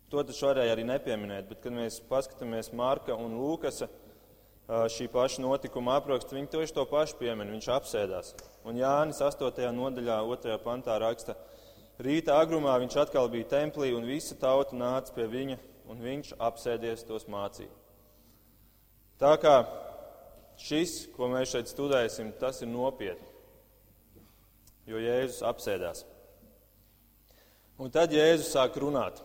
To 0.09 0.23
taču 0.25 0.47
varēja 0.47 0.73
arī 0.73 0.87
nepieminēt, 0.89 1.51
bet, 1.51 1.59
kad 1.61 1.75
mēs 1.77 1.99
paskatāmies 2.09 2.71
Marka 2.73 3.13
un 3.13 3.35
Lūkasa 3.37 3.91
šī 4.95 5.09
paša 5.13 5.43
notikuma 5.45 5.99
aprakstu, 6.01 6.37
viņi 6.37 6.49
tieši 6.55 6.77
to 6.79 6.85
pašu 6.89 7.19
piemin. 7.21 7.51
Viņš 7.53 7.69
apsēdās. 7.77 8.31
Un 8.65 8.81
Jānis 8.81 9.21
8. 9.25 9.69
nodaļā, 9.77 10.17
2. 10.25 10.57
pantā 10.65 10.97
raksta, 11.01 11.37
rīta 12.01 12.39
agrumā 12.41 12.79
viņš 12.81 12.97
atkal 13.05 13.29
bija 13.33 13.51
templī 13.53 13.93
un 13.97 14.09
visa 14.09 14.37
tauta 14.41 14.77
nāca 14.77 15.13
pie 15.13 15.29
viņa, 15.29 15.59
un 15.93 16.01
viņš 16.01 16.35
apsēdies 16.49 17.05
tos 17.09 17.29
mācīja. 17.29 17.73
Tā 19.19 19.33
kā 19.43 19.55
šis, 20.63 21.09
ko 21.17 21.27
mēs 21.33 21.51
šeit 21.51 21.71
studēsim, 21.71 22.31
tas 22.39 22.63
ir 22.63 22.71
nopietni, 22.71 23.27
jo 24.87 25.01
Jēzus 25.03 25.43
apsēdās. 25.47 26.05
Un 27.79 27.91
tad 27.95 28.15
Jēzus 28.15 28.53
sāk 28.55 28.79
runāt. 28.83 29.19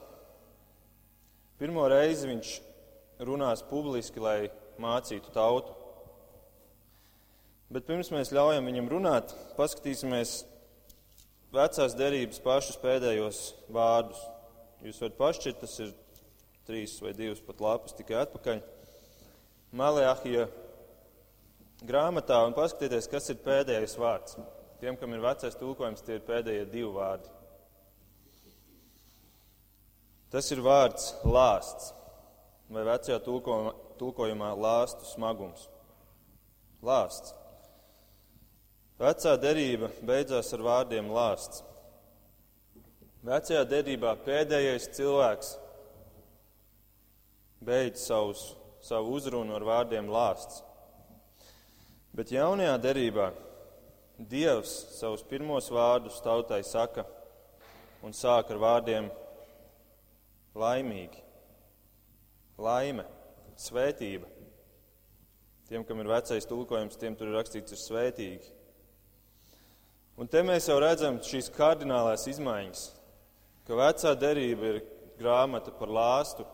Pirmo 1.62 1.85
reizi 1.89 2.27
viņš 2.29 2.55
runās 3.25 3.62
publiski, 3.69 4.21
lai 4.21 4.50
mācītu 4.81 5.29
tautu. 5.33 5.77
Bet 7.73 7.85
pirms 7.85 8.09
mēs 8.13 8.33
ļaujam 8.33 8.65
viņam 8.69 8.89
runāt, 8.91 9.33
paskatīsimies 9.57 10.43
vecās 11.53 11.95
derības 11.97 12.41
pašus 12.41 12.81
pēdējos 12.81 13.41
vārdus. 13.73 14.21
Jūs 14.83 15.01
varat 15.05 15.19
pašķirt, 15.21 15.62
tas 15.62 15.79
ir 15.85 15.93
trīs 16.67 16.97
vai 17.01 17.13
divas 17.17 17.41
pat 17.45 17.62
lapas 17.62 17.95
tikai 17.97 18.19
atpakaļ. 18.25 18.62
Maleahija 19.74 20.46
grāmatā 21.82 22.44
un 22.46 22.53
paskatieties, 22.53 23.10
kas 23.10 23.32
ir 23.34 23.39
pēdējais 23.42 23.96
vārds. 23.98 24.38
Tiem, 24.84 24.98
kam 25.00 25.15
ir 25.15 25.24
vecais 25.24 25.58
tulkojums, 25.58 26.03
tie 26.06 26.20
ir 26.20 26.27
pēdējie 26.27 26.68
divi 26.70 26.92
vārdi. 26.94 27.32
Tas 30.34 30.50
ir 30.53 30.63
vārds 30.65 31.12
lāsts, 31.25 31.92
vai 32.74 32.86
vecajā 32.88 33.20
tulkojumā, 33.25 33.74
tulkojumā 34.00 34.53
lāstu 34.58 35.08
smagums. 35.12 35.68
Lāsts. 36.84 37.36
Vecā 39.00 39.36
derība 39.42 39.89
beidzās 40.06 40.53
ar 40.53 40.63
vārdiem 40.65 41.10
lāsts. 41.13 41.63
Vecajā 43.24 43.62
derībā 43.70 44.18
pēdējais 44.25 44.89
cilvēks 44.98 45.53
beidz 47.63 48.03
savus, 48.03 48.51
savu 48.83 49.15
uzrunu 49.15 49.55
ar 49.55 49.63
vārdiem 49.63 50.11
lāsts. 50.11 50.61
Bet 52.13 52.33
jaunajā 52.35 52.75
derībā 52.83 53.31
Dievs 54.29 54.71
savus 54.93 55.23
pirmos 55.25 55.71
vārdus 55.73 56.19
tautai 56.21 56.61
saka 56.63 57.01
un 58.05 58.13
sāk 58.13 58.51
ar 58.53 58.59
vārdiem 58.61 59.07
laimīgi. 60.53 61.23
Laime, 62.61 63.07
svētība. 63.57 64.29
Tiem, 65.65 65.81
kam 65.87 66.03
ir 66.03 66.11
vecais 66.11 66.45
tulkojums, 66.45 66.99
tiem 67.01 67.15
tur 67.17 67.31
ir 67.31 67.39
rakstīts, 67.39 67.73
ir 67.73 67.81
svētīgi. 67.81 68.51
Un 70.21 70.29
te 70.29 70.43
mēs 70.45 70.69
jau 70.69 70.77
redzam 70.77 71.17
šīs 71.25 71.49
kardinālās 71.55 72.27
izmaiņas, 72.29 72.83
ka 73.65 73.79
vecā 73.79 74.13
derība 74.19 74.75
ir 74.75 74.83
grāmata 75.17 75.73
par 75.73 75.89
lāstu, 75.89 76.45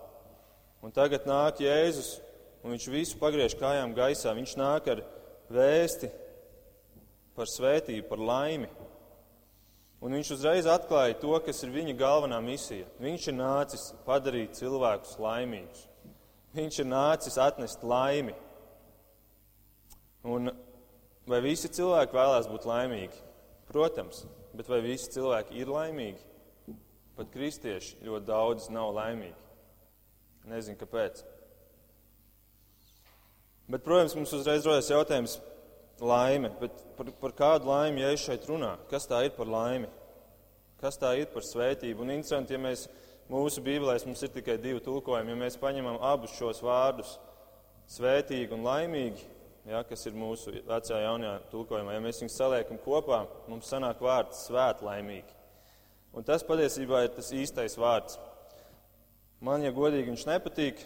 un 0.83 0.93
tagad 0.95 1.27
nāk 1.29 1.61
Jēzus, 1.63 2.17
un 2.63 2.75
viņš 2.75 2.89
visu 2.93 3.19
pagriež 3.19 3.55
kājām 3.59 3.95
gaisā. 3.97 4.33
Viņš 4.35 4.55
nāk 4.59 4.89
ar 4.93 5.03
vēsti 5.51 6.11
par 7.37 7.49
svētību, 7.49 8.07
par 8.09 8.21
laimi. 8.21 8.69
Un 9.99 10.15
viņš 10.15 10.31
uzreiz 10.37 10.67
atklāja 10.69 11.17
to, 11.19 11.33
kas 11.43 11.59
ir 11.65 11.73
viņa 11.73 11.95
galvenā 11.99 12.39
misija. 12.43 12.87
Viņš 13.03 13.27
ir 13.31 13.35
nācis 13.35 13.89
padarīt 14.05 14.55
cilvēkus 14.59 15.17
laimīgus. 15.19 15.83
Viņš 16.55 16.79
ir 16.81 16.87
nācis 16.87 17.35
atnest 17.39 17.83
laimi. 17.83 18.35
Un 20.27 20.51
vai 21.29 21.41
visi 21.43 21.71
cilvēki 21.71 22.15
vēlās 22.15 22.47
būt 22.51 22.67
laimīgi? 22.67 23.19
Protams, 23.69 24.23
bet 24.55 24.71
vai 24.71 24.79
visi 24.83 25.11
cilvēki 25.13 25.59
ir 25.59 25.71
laimīgi? 25.71 26.23
Pat 27.19 27.29
kristieši 27.35 27.99
ļoti 28.07 28.27
daudz 28.31 28.69
nav 28.71 28.93
laimīgi. 28.95 29.48
Nezinu, 30.49 30.79
kāpēc. 30.79 31.21
Bet, 33.69 33.83
protams, 33.85 34.15
mums 34.17 34.33
uzreiz 34.33 34.65
rodas 34.65 34.89
jautājums, 34.89 35.37
laime, 36.01 36.49
bet 36.61 36.73
par, 36.97 37.11
par 37.21 37.35
kādu 37.37 37.69
laimi 37.69 38.01
ja 38.01 38.15
šeit 38.17 38.47
runā? 38.49 38.73
Kas 38.89 39.05
tā 39.09 39.21
ir 39.27 39.35
par 39.35 39.49
laimi? 39.51 39.89
Kas 40.81 40.97
tā 40.97 41.11
ir 41.19 41.27
par 41.29 41.45
svētību? 41.45 42.01
Un 42.01 42.15
interesanti, 42.15 42.55
ja 42.55 42.61
mēs 42.61 42.87
mūsu 43.29 43.61
bībelēs 43.61 44.07
mums 44.07 44.23
ir 44.25 44.31
tikai 44.33 44.57
divi 44.61 44.81
tulkojumi, 44.81 45.35
ja 45.35 45.41
mēs 45.43 45.59
paņemam 45.61 45.99
abus 46.09 46.33
šos 46.39 46.63
vārdus- 46.65 47.17
svētīgi 47.97 48.55
un 48.55 48.65
laimīgi, 48.65 49.27
ja, 49.69 49.83
kas 49.83 50.05
ir 50.07 50.17
mūsu 50.17 50.55
vecajā 50.65 51.03
jaunajā 51.03 51.35
tulkojumā, 51.51 51.93
ja 51.93 51.99
mēs 51.99 52.23
viņus 52.23 52.39
saliekam 52.41 52.79
kopā, 52.81 53.27
mums 53.47 53.69
sanāk 53.69 54.01
vārds 54.01 54.47
svētlaimīgi. 54.49 55.37
Un 56.13 56.23
tas 56.23 56.41
patiesībā 56.43 57.03
ir 57.03 57.09
tas 57.09 57.29
īstais 57.31 57.77
vārds. 57.77 58.17
Man, 59.49 59.65
ja 59.65 59.73
godīgi, 59.73 60.11
viņš 60.11 60.25
nepatīk, 60.29 60.85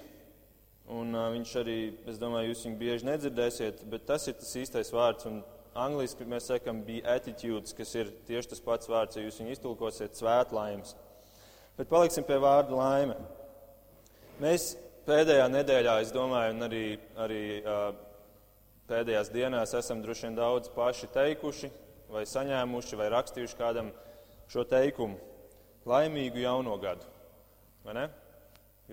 Un 0.92 1.16
uh, 1.16 1.30
viņš 1.32 1.52
arī, 1.62 1.78
es 2.12 2.18
domāju, 2.20 2.52
jūs 2.52 2.66
viņu 2.68 2.78
bieži 2.80 3.08
nedzirdēsiet, 3.08 3.86
bet 3.88 4.04
tas 4.08 4.28
ir 4.28 4.36
tas 4.36 4.52
īstais 4.60 4.92
vārds. 4.92 5.28
Un 5.30 5.40
angliski 5.80 6.28
mēs 6.28 6.50
sakam 6.52 6.82
be 6.84 7.00
attitudes, 7.08 7.76
kas 7.78 7.94
ir 7.96 8.12
tieši 8.28 8.52
tas 8.52 8.64
pats 8.64 8.90
vārds, 8.92 9.16
ja 9.16 9.24
jūs 9.24 9.40
viņu 9.40 9.56
iztulkosiet 9.56 10.20
svētlaimes. 10.20 10.96
Bet 11.78 11.90
paliksim 11.90 12.28
pie 12.28 12.36
vārda 12.44 12.76
laime. 12.76 13.16
Mēs 14.44 14.74
pēdējā 15.08 15.46
nedēļā, 15.54 15.96
es 16.04 16.12
domāju, 16.14 16.58
un 16.58 16.68
arī, 16.68 16.84
arī 17.24 17.44
uh, 17.62 17.86
pēdējās 18.92 19.32
dienās 19.32 19.76
esam 19.80 20.04
droši 20.04 20.28
vien 20.28 20.36
daudz 20.38 20.72
paši 20.76 21.08
teikuši, 21.16 21.72
vai 22.12 22.26
saņēmuši, 22.28 23.00
vai 23.00 23.08
rakstījuši 23.14 23.58
kādam 23.58 23.94
šo 24.52 24.68
teikumu- 24.68 25.16
laimīgu 25.94 26.44
jauno 26.44 26.76
gadu. 26.78 27.08
Vai 27.88 27.96
ne? 27.98 28.06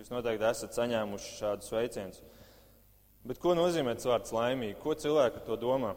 Jūs 0.00 0.08
noteikti 0.08 0.46
esat 0.48 0.72
saņēmuši 0.78 1.32
šādus 1.36 1.66
sveicienus. 1.68 2.20
Bet 3.28 3.36
ko 3.36 3.52
nozīmē 3.52 3.92
vārds 4.00 4.32
laimīgi? 4.32 4.78
Ko 4.80 4.94
cilvēki 4.96 5.42
to 5.44 5.58
domā? 5.60 5.90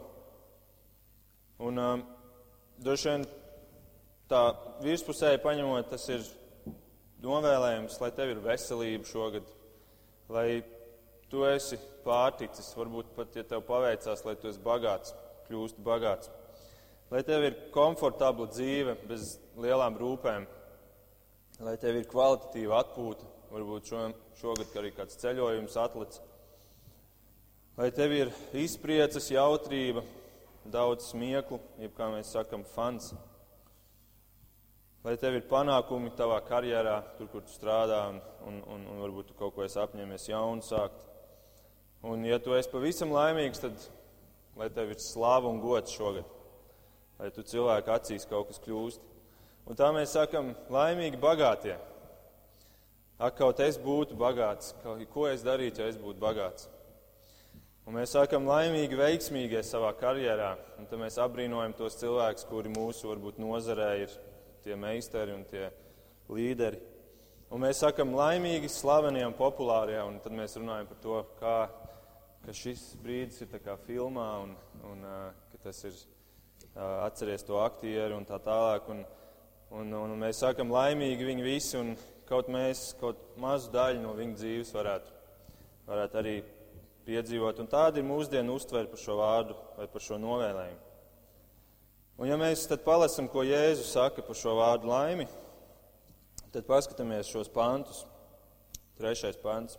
Un 1.64 1.80
um, 1.80 2.02
droši 2.84 3.08
vien 3.08 3.24
tā 4.28 4.42
virspusēji 4.84 5.40
paņemot, 5.40 5.88
tas 5.88 6.04
ir 6.12 6.26
novēlējums, 7.24 7.96
lai 8.02 8.10
tev 8.12 8.34
ir 8.34 8.44
veselība 8.44 9.08
šogad, 9.08 9.48
lai 10.36 10.48
tu 11.32 11.46
esi 11.48 11.80
pārticis, 12.04 12.74
varbūt 12.76 13.14
pat, 13.16 13.32
ja 13.40 13.48
tev 13.54 13.64
paveicās, 13.64 14.26
lai 14.28 14.34
tu 14.36 14.52
esi 14.52 14.60
bagāts, 14.66 15.16
kļūst 15.48 15.80
bagāts. 15.86 16.28
Lai 17.08 17.24
tev 17.24 17.48
ir 17.48 17.56
komfortabla 17.72 18.52
dzīve 18.52 18.98
bez 19.08 19.38
lielām 19.56 19.96
rūpēm, 19.96 20.44
lai 21.64 21.78
tev 21.80 22.02
ir 22.02 22.10
kvalitatīva 22.12 22.84
atpūta, 22.84 23.32
varbūt 23.54 23.90
šo, 23.90 24.06
šogad 24.40 24.72
arī 24.80 24.90
kāds 24.94 25.18
ceļojums 25.20 25.76
atlicis. 25.78 26.22
Lai 27.78 27.90
tev 27.94 28.12
ir 28.14 28.30
izpriecas, 28.58 29.30
jautrība, 29.34 30.04
daudz 30.70 31.10
smieklu, 31.10 31.58
jeb 31.82 31.94
kā 31.96 32.08
mēs 32.12 32.32
sakam, 32.34 32.62
fans. 32.74 33.12
Lai 35.04 35.16
tev 35.20 35.36
ir 35.36 35.46
panākumi 35.50 36.14
tavā 36.18 36.38
karjerā, 36.46 37.00
tur, 37.18 37.28
kur 37.32 37.42
tu 37.44 37.54
strādā, 37.54 38.00
un, 38.10 38.20
un, 38.48 38.60
un, 38.76 38.86
un 38.94 39.02
varbūt 39.04 39.30
tu 39.30 39.38
kaut 39.38 39.56
ko 39.56 39.66
esi 39.66 39.80
apņēmies 39.82 40.30
jaunu 40.30 40.64
sākt. 40.64 41.02
Un, 42.04 42.24
ja 42.26 42.38
tu 42.42 42.54
esi 42.56 42.70
pavisam 42.72 43.12
laimīgs, 43.14 43.62
tad 43.62 43.88
lai 44.58 44.70
tev 44.72 44.94
ir 44.94 45.02
slāva 45.02 45.50
un 45.50 45.60
gods 45.62 45.94
šogad, 45.94 46.26
lai 47.18 47.30
tu 47.34 47.44
cilvēku 47.46 47.92
acīs 47.94 48.26
kaut 48.30 48.50
kas 48.50 48.62
kļūst. 48.64 49.10
Un 49.64 49.78
tā 49.78 49.90
mēs 49.96 50.14
sakam, 50.14 50.52
laimīgi 50.72 51.20
bagātie. 51.20 51.76
Ak, 53.24 53.38
kaut 53.38 53.60
es 53.64 53.78
būtu 53.80 54.18
bagāts, 54.20 54.74
ko 55.14 55.22
es 55.30 55.40
darītu, 55.46 55.80
ja 55.80 55.88
es 55.88 55.96
būtu 55.96 56.20
bagāts? 56.20 56.66
Un 57.88 57.96
mēs 57.96 58.12
sakam, 58.12 58.44
laimīgi, 58.48 58.98
veiksmīgie 59.00 59.62
savā 59.64 59.94
karjerā. 59.96 60.50
Un 60.76 60.88
tad 60.90 61.00
mēs 61.00 61.16
apbrīnojam 61.20 61.72
tos 61.78 61.96
cilvēkus, 62.02 62.44
kuri 62.50 62.72
mūsu 62.74 63.08
varbūt 63.08 63.40
nozarē 63.40 63.88
ir 64.02 64.12
tie 64.64 64.76
meistari 64.76 65.32
un 65.32 65.46
tie 65.48 65.70
līderi. 66.28 66.82
Un 67.48 67.64
mēs 67.64 67.80
sakam, 67.80 68.12
laimīgi, 68.18 68.68
slavenie 68.72 69.24
un 69.24 69.36
populārie. 69.36 70.02
Un 70.04 70.20
tad 70.20 70.36
mēs 70.36 70.58
runājam 70.60 70.92
par 70.92 71.02
to, 71.06 71.20
kā, 71.40 71.58
ka 72.44 72.56
šis 72.60 72.90
brīdis 73.00 73.44
ir 73.46 73.60
kā 73.64 73.78
filmā 73.86 74.30
un, 74.44 74.56
un 74.90 75.04
ka 75.52 75.62
tas 75.68 75.84
ir 75.88 76.00
atceries 76.74 77.46
to 77.48 77.60
aktieru 77.64 78.20
un 78.20 78.28
tā 78.28 78.36
tālāk. 78.50 78.92
Un, 78.92 79.04
un, 79.80 79.96
un 80.02 80.18
mēs 80.26 80.44
sakam, 80.44 80.76
laimīgi 80.76 81.32
viņi 81.32 81.52
visi, 81.52 81.78
un 81.80 81.96
kaut 82.28 82.48
mēs 82.52 82.92
kaut 83.00 83.20
mazu 83.40 83.72
daļu 83.74 84.02
no 84.02 84.14
viņu 84.16 84.38
dzīves 84.40 84.72
varētu, 84.74 85.14
varētu 85.88 86.20
arī 86.20 86.34
piedzīvot. 87.04 87.60
Un 87.60 87.70
tāda 87.70 88.00
ir 88.00 88.08
mūsdienu 88.08 88.56
uztvere 88.56 88.90
par 88.90 89.00
šo 89.00 89.18
vārdu 89.20 89.56
vai 89.76 89.88
par 89.90 90.04
šo 90.04 90.18
novēlējumu. 90.22 90.82
Un 92.14 92.30
ja 92.30 92.36
mēs 92.38 92.68
tad 92.70 92.84
palasam, 92.86 93.26
ko 93.26 93.42
Jēzus 93.42 93.90
saka 93.96 94.22
par 94.22 94.38
šo 94.38 94.54
vārdu 94.60 94.86
laimi, 94.86 95.26
tad 96.54 96.66
paskatāmies 96.68 97.30
šos 97.30 97.50
pantus. 97.50 98.04
Trešais 98.94 99.34
pants. 99.42 99.74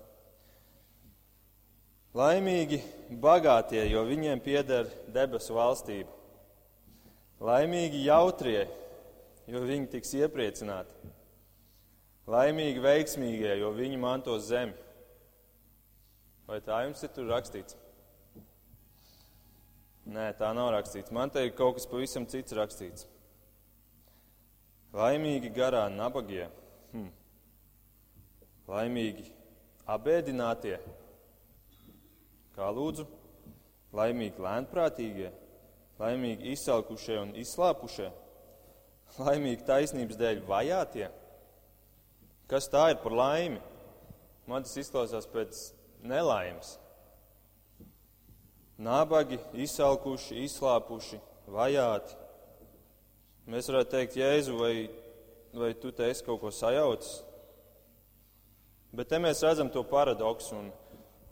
Laimīgi 2.15 2.81
bagātie, 3.23 3.79
jo 3.87 4.03
viņiem 4.07 4.41
pieder 4.43 4.89
debesu 5.11 5.55
valstība. 5.55 6.11
Laimīgi 7.43 8.03
jautrie, 8.05 8.65
jo 9.47 9.63
viņi 9.63 9.89
tiks 9.95 10.13
iepriecināti. 10.19 11.14
Laimīgi 12.25 12.81
veiksmīgie, 12.81 13.51
jo 13.59 13.69
viņi 13.75 13.97
mantos 14.01 14.47
zemi. 14.49 14.73
Vai 16.45 16.59
tā 16.61 16.83
jums 16.85 17.01
ir 17.05 17.11
tur 17.13 17.27
rakstīts? 17.29 17.77
Nē, 20.05 20.31
tā 20.37 20.51
nav 20.53 20.71
rakstīts. 20.75 21.13
Man 21.13 21.31
te 21.33 21.41
ir 21.45 21.53
kaut 21.57 21.79
kas 21.79 21.87
pavisam 21.89 22.27
cits 22.29 22.53
rakstīts. 22.53 23.07
Laimīgi 24.95 25.49
garā 25.53 25.87
nabagie, 25.91 26.45
hm. 26.93 27.09
laimīgi 28.69 29.25
abēdinātie, 29.91 30.77
kā 32.55 32.69
lūdzu, 32.71 33.03
laimīgi 33.97 34.45
lēnprātīgie, 34.45 35.33
laimīgi 35.99 36.53
izsalkušie 36.53 37.19
un 37.19 37.35
izslāpušie, 37.41 38.07
laimīgi 39.19 39.67
taisnības 39.67 40.21
dēļ 40.21 40.41
vajātie. 40.47 41.09
Kas 42.49 42.69
tā 42.69 42.91
ir 42.93 42.99
par 43.01 43.15
laimi? 43.15 43.61
Man 44.45 44.65
tas 44.65 44.75
izklausās 44.77 45.25
pēc 45.29 45.61
nelaimes. 46.05 46.75
Nabagi, 48.77 49.39
izsalkuši, 49.65 50.43
izslāpuši, 50.45 51.17
vajāti. 51.49 52.17
Mēs 53.49 53.69
varētu 53.69 53.93
teikt, 53.93 54.17
Jēzu, 54.19 54.57
vai, 54.59 54.73
vai 55.55 55.71
tu 55.79 55.93
te 55.95 56.09
esi 56.11 56.25
kaut 56.25 56.41
ko 56.41 56.51
sajaucis? 56.53 57.21
Bet 58.95 59.09
te 59.11 59.19
mēs 59.21 59.41
redzam 59.45 59.71
to 59.71 59.81
paradoksu. 59.87 60.59
Un, 60.59 60.69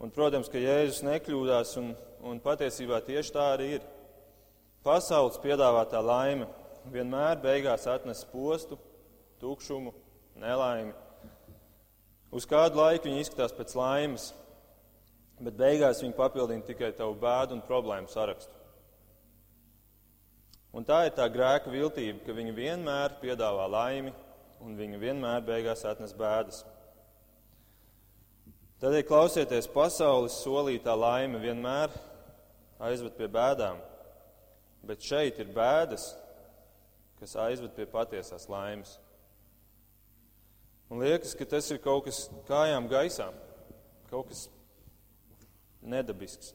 un, 0.00 0.12
protams, 0.14 0.50
ka 0.50 0.60
Jēzus 0.62 1.04
nekļūdās, 1.06 1.76
un, 1.82 1.92
un 2.26 2.42
patiesībā 2.42 3.00
tieši 3.04 3.36
tā 3.36 3.46
arī 3.54 3.70
ir. 3.78 3.86
Pasaules 4.84 5.38
piedāvātā 5.40 6.02
laime 6.04 6.48
vienmēr 6.92 7.38
beigās 7.40 7.86
atnes 7.88 8.24
postu, 8.28 8.76
tukšumu, 9.40 9.94
nelaimi. 10.40 10.92
Uz 12.34 12.46
kādu 12.50 12.80
laiku 12.80 13.06
viņi 13.06 13.22
izskatās 13.22 13.54
pēc 13.54 13.76
laimes, 13.78 14.32
bet 15.38 15.54
beigās 15.58 16.00
viņi 16.02 16.16
papildina 16.18 16.66
tikai 16.66 16.90
tavu 16.98 17.14
bēdu 17.20 17.54
un 17.54 17.62
problēmu 17.62 18.10
sarakstu. 18.10 18.58
Un 20.74 20.82
tā 20.82 21.04
ir 21.06 21.12
tā 21.14 21.28
grēka 21.30 21.70
viltība, 21.70 22.18
ka 22.26 22.34
viņi 22.34 22.56
vienmēr 22.56 23.14
piedāvā 23.20 23.68
laimi, 23.70 24.10
un 24.64 24.74
viņi 24.74 24.98
vienmēr 24.98 25.44
beigās 25.46 25.84
atnes 25.86 26.14
bēdas. 26.18 26.64
Tādēļ 28.82 29.06
klausieties, 29.06 29.70
pasaules 29.70 30.40
solītā 30.42 30.96
laime 30.98 31.38
vienmēr 31.38 31.94
aizved 32.82 33.14
pie 33.14 33.30
bēdām, 33.30 33.78
bet 34.84 35.06
šeit 35.06 35.38
ir 35.38 35.54
bēdas, 35.54 36.10
kas 37.20 37.38
aizved 37.46 37.76
pie 37.78 37.86
patiesās 37.88 38.50
laimes. 38.50 38.98
Un 40.94 41.00
liekas, 41.02 41.32
ka 41.34 41.42
tas 41.50 41.66
ir 41.74 41.80
kaut 41.82 42.04
kas 42.06 42.28
kājām 42.46 42.84
gaisā, 42.86 43.32
kaut 44.12 44.28
kas 44.30 44.44
nedabisks. 45.82 46.52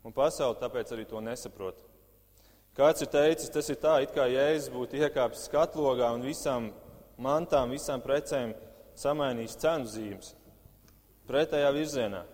Un 0.00 0.14
pasaule 0.16 0.56
tāpēc 0.56 0.94
arī 0.96 1.04
to 1.04 1.20
nesaprot. 1.20 1.82
Kāds 2.78 3.04
ir 3.04 3.10
teicis, 3.12 3.52
tas 3.52 3.68
ir 3.68 3.76
tā, 3.76 3.98
it 4.00 4.14
kā 4.16 4.24
Jēzus 4.24 4.72
būtu 4.72 5.02
iekāpis 5.02 5.44
skatlogā 5.50 6.08
un 6.16 6.24
visām 6.24 6.70
mantām, 7.20 7.76
visām 7.76 8.00
precēm 8.00 8.56
samainījis 8.96 9.58
cenu 9.60 9.92
zīmes 9.92 10.32
pretējā 11.28 11.76
virzienā. 11.76 12.24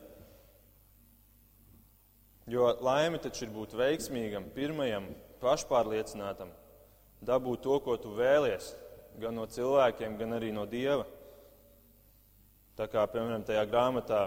Jo 2.46 2.70
laime 2.78 3.18
taču 3.18 3.48
ir 3.48 3.56
būt 3.58 3.74
veiksmīgam, 3.74 4.52
pirmajam, 4.54 5.10
pašpārliecinātam, 5.42 6.54
dabūt 7.26 7.66
to, 7.66 7.82
ko 7.82 7.98
tu 7.98 8.14
vēlies, 8.14 8.76
gan 9.20 9.36
no 9.36 9.46
cilvēkiem, 9.50 10.16
gan 10.20 10.36
arī 10.36 10.52
no 10.54 10.66
Dieva. 10.68 11.06
Tā 12.76 12.88
kā, 12.92 13.06
piemēram, 13.08 13.44
tajā 13.46 13.62
grāmatā 13.70 14.26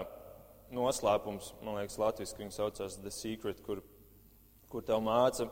noslēpums, 0.74 1.52
man 1.62 1.78
liekas, 1.78 1.98
latviešu 2.02 2.38
viņi 2.40 2.56
saucās 2.56 2.98
The 2.98 3.12
Secret, 3.14 3.62
kur, 3.66 3.82
kur 4.70 4.82
tev 4.86 5.02
māca, 5.06 5.46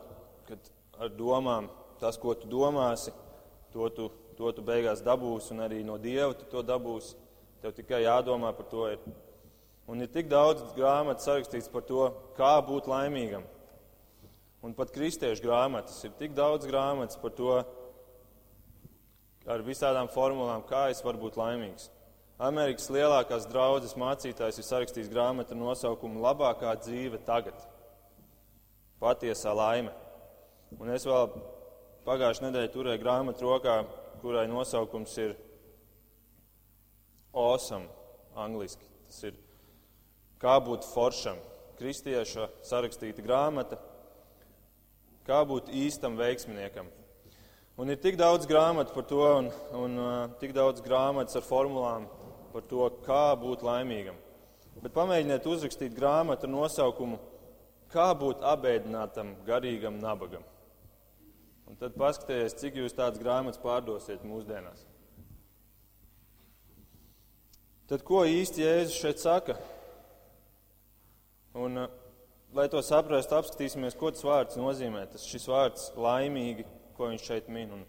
ka 0.47 0.57
ar 0.99 1.13
domām 1.15 1.69
tas, 1.99 2.19
ko 2.19 2.35
tu 2.35 2.47
domāsi, 2.51 3.13
to 3.73 3.87
tu, 3.95 4.09
to 4.39 4.51
tu 4.55 4.63
beigās 4.65 5.03
dabūsi, 5.05 5.53
un 5.55 5.63
arī 5.67 5.81
no 5.87 5.97
Dieva 6.01 6.33
tu 6.35 6.47
to 6.51 6.63
dabūsi. 6.65 7.15
Tev 7.59 7.73
tikai 7.75 8.05
jādomā 8.05 8.53
par 8.55 8.69
to. 8.71 8.85
Ir. 8.87 8.99
Un 9.89 9.99
ir 10.03 10.11
tik 10.13 10.29
daudz 10.31 10.61
grāmatu 10.77 11.25
sarakstīts 11.25 11.67
par 11.71 11.83
to, 11.87 12.05
kā 12.37 12.53
būt 12.63 12.87
laimīgam. 12.87 13.43
Un 14.63 14.75
pat 14.75 14.91
kristiešu 14.95 15.43
grāmatas 15.43 15.97
ir 16.07 16.13
tik 16.19 16.35
daudz 16.37 16.67
grāmatas 16.67 17.19
par 17.19 17.33
to, 17.35 17.57
ar 19.49 19.63
visādām 19.65 20.09
formulām, 20.13 20.63
kā 20.69 20.87
es 20.93 21.01
varu 21.05 21.23
būt 21.25 21.39
laimīgs. 21.39 21.89
Amerikas 22.39 22.87
lielākās 22.93 23.49
draudzes 23.51 23.97
mācītājs 23.99 24.61
ir 24.61 24.67
sarakstījis 24.67 25.11
grāmatu 25.11 25.57
nosaukumu 25.59 26.21
Labākā 26.23 26.71
dzīve 26.79 27.19
tagad. 27.27 27.57
Patiesā 29.01 29.51
laime. 29.55 29.91
Un 30.79 30.91
es 30.93 31.03
vēl 31.07 31.33
pagājušajā 32.05 32.47
nedēļā 32.47 32.71
turēju 32.71 33.01
grāmatu 33.01 33.47
rokā, 33.47 33.75
kurai 34.21 34.45
nosaukums 34.51 35.17
ir 35.19 35.35
Awesome, 37.33 37.89
angliski. 38.39 38.87
Tas 39.09 39.19
ir 39.27 39.35
kā 40.41 40.55
būt 40.63 40.87
foršam, 40.93 41.37
kristieša 41.79 42.47
sarakstīta 42.65 43.23
grāmata, 43.25 43.77
kā 45.27 45.43
būt 45.47 45.69
īstam 45.75 46.17
veiksminiekam. 46.19 46.87
Un 47.79 47.87
ir 47.87 47.99
tik 48.03 48.17
daudz 48.19 48.43
grāmatu 48.49 48.91
par 48.91 49.05
to, 49.07 49.23
un, 49.39 49.49
un 49.79 49.99
uh, 50.03 50.15
tik 50.41 50.51
daudz 50.55 50.83
grāmatas 50.83 51.39
ar 51.39 51.45
formulām 51.47 52.09
par 52.51 52.65
to, 52.67 52.83
kā 53.05 53.31
būt 53.39 53.63
laimīgam. 53.63 54.17
Bet 54.83 54.91
pamēģiniet 54.95 55.47
uzrakstīt 55.47 55.95
grāmatu 55.95 56.47
ar 56.47 56.51
nosaukumu 56.51 57.19
Kā 57.89 58.11
būt 58.13 58.43
abēdinātam, 58.45 59.33
garīgam 59.47 59.97
nabagam. 59.97 60.43
Un 61.69 61.77
tad 61.77 61.95
paskatieties, 61.97 62.57
cik 62.61 62.77
jūs 62.77 62.93
tādas 62.97 63.21
grāmatas 63.21 63.61
pārdosiet 63.61 64.21
mūsdienās. 64.25 64.83
Tad 67.89 68.05
ko 68.05 68.21
īsti 68.29 68.61
Jēzus 68.61 68.97
šeit 69.01 69.21
saka? 69.21 69.55
Un, 71.57 71.87
lai 72.53 72.67
to 72.69 72.81
saprastu, 72.85 73.39
apskatīsimies, 73.39 73.97
ko 73.97 74.13
tas 74.13 74.25
vārds 74.25 74.59
nozīmē. 74.61 75.07
Tas 75.09 75.25
šis 75.25 75.49
vārds 75.49 75.89
laimīgi, 75.97 76.67
ko 76.99 77.09
viņš 77.13 77.25
šeit 77.31 77.47
min. 77.51 77.71
Un, 77.77 77.85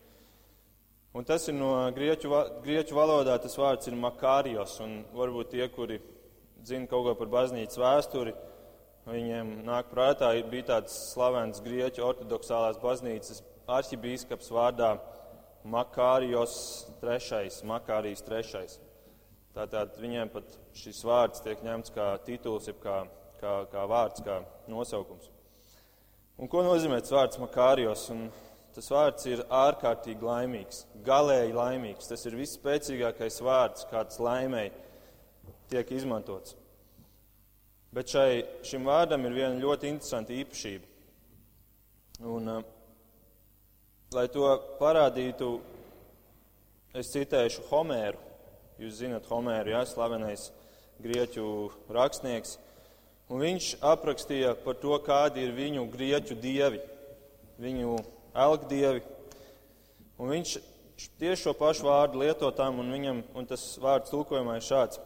un 1.18 1.26
tas 1.26 1.48
ir 1.50 1.58
no 1.58 1.72
grieķu, 1.96 2.30
grieķu 2.64 2.96
valodā, 2.96 3.36
tas 3.42 3.58
vārds 3.58 3.90
ir 3.90 3.98
makārijos. 3.98 4.78
Un 4.84 5.02
varbūt 5.16 5.52
tie, 5.56 5.66
kuri 5.74 5.98
zina 6.64 6.86
kaut 6.90 7.08
ko 7.08 7.16
par 7.18 7.32
baznīcas 7.34 7.80
vēsturi, 7.80 8.34
viņiem 9.10 9.56
nāk 9.66 9.90
prātā, 9.90 10.32
bija 10.50 10.68
tāds 10.74 10.94
slavens 11.12 11.62
grieķu 11.64 12.04
ortodoksālās 12.06 12.78
baznīcas 12.82 13.42
arhibīskaps 13.70 14.52
vārdā 14.54 14.94
Makārijos 15.70 16.54
III, 17.02 17.50
Makārijas 17.68 18.22
III. 18.24 18.78
Tātad 19.56 19.98
viņiem 20.00 20.30
pat 20.32 20.54
šis 20.78 21.02
vārds 21.04 21.42
tiek 21.44 21.60
ņemts 21.66 21.92
kā 21.92 22.12
tituls, 22.24 22.68
jeb 22.70 22.78
kā, 22.80 23.02
kā, 23.42 23.56
kā 23.72 23.84
vārds, 23.90 24.22
kā 24.24 24.40
nosaukums. 24.70 25.28
Un 26.40 26.48
ko 26.48 26.62
nozīmē 26.64 27.02
tas 27.02 27.12
vārds 27.12 27.40
Makārijos? 27.42 28.06
Un 28.14 28.30
tas 28.74 28.90
vārds 28.92 29.26
ir 29.30 29.42
ārkārtīgi 29.46 30.24
laimīgs, 30.24 30.84
galēji 31.06 31.56
laimīgs. 31.56 32.10
Tas 32.10 32.24
ir 32.28 32.38
visspēcīgākais 32.38 33.40
vārds, 33.44 33.86
kāds 33.90 34.20
laimēji 34.22 34.72
tiek 35.70 35.90
izmantots. 35.94 36.56
Bet 37.94 38.12
šai, 38.12 38.44
šim 38.66 38.86
vārdam 38.86 39.24
ir 39.26 39.34
viena 39.34 39.58
ļoti 39.58 39.90
interesanta 39.90 40.34
īpašība. 40.36 40.86
Un, 42.30 42.46
uh, 42.52 42.62
lai 44.14 44.26
to 44.30 44.46
parādītu, 44.78 45.54
es 46.94 47.10
citēšu 47.14 47.66
Homēru. 47.70 48.20
Jūs 48.80 49.00
zinat, 49.02 49.26
Homēru, 49.30 49.74
jā, 49.74 49.82
slavenais 49.88 50.50
grieķu 51.02 51.44
rakstnieks. 51.92 52.58
Un 53.30 53.42
viņš 53.44 53.74
aprakstīja 53.86 54.54
par 54.64 54.78
to, 54.82 54.94
kādi 55.06 55.44
ir 55.46 55.52
viņu 55.54 55.84
grieķu 55.92 56.36
dievi, 56.40 56.80
viņu 57.62 57.98
elgdievi. 58.34 59.02
Un 60.20 60.34
viņš 60.34 60.56
tieši 61.20 61.42
šo 61.44 61.54
pašu 61.56 61.86
vārdu 61.88 62.20
lieto 62.20 62.50
tam, 62.56 62.82
un, 62.82 62.92
viņam, 62.92 63.22
un 63.36 63.48
tas 63.48 63.62
vārds 63.80 64.12
tulkojumā 64.12 64.58
ir 64.58 64.66
šāds. 64.66 65.00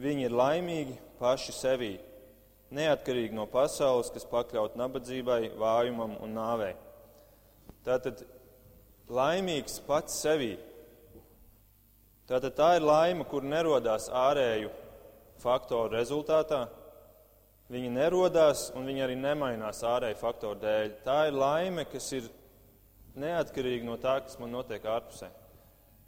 Viņi 0.00 0.26
ir 0.26 0.34
laimīgi 0.34 0.96
paši 1.20 1.54
sevī, 1.54 1.92
neatkarīgi 2.74 3.36
no 3.36 3.46
pasaules, 3.50 4.10
kas 4.10 4.26
pakļaut 4.26 4.74
nabadzībai, 4.78 5.54
vājumam 5.60 6.16
un 6.24 6.34
nāvei. 6.34 6.72
Tātad 7.86 8.24
laimīgs 9.12 9.78
pats 9.86 10.16
sevī. 10.24 10.54
Tātad 12.26 12.56
tā 12.56 12.70
ir 12.78 12.86
laime, 12.88 13.26
kur 13.28 13.44
nerodās 13.44 14.08
ārēju 14.08 14.72
faktoru 15.42 15.92
rezultātā. 15.92 16.64
Viņa 17.72 17.94
nerodās 17.94 18.66
un 18.76 18.84
viņa 18.88 19.06
arī 19.06 19.14
nemainās 19.16 19.80
ārēju 19.88 20.20
faktoru 20.20 20.60
dēļ. 20.60 20.92
Tā 21.06 21.18
ir 21.30 21.38
laime, 21.38 21.86
kas 21.88 22.10
ir 22.12 22.28
neatkarīga 23.16 23.86
no 23.88 23.96
tā, 24.00 24.18
kas 24.26 24.36
man 24.40 24.52
notiek 24.52 24.84
ārpusē. 24.84 25.30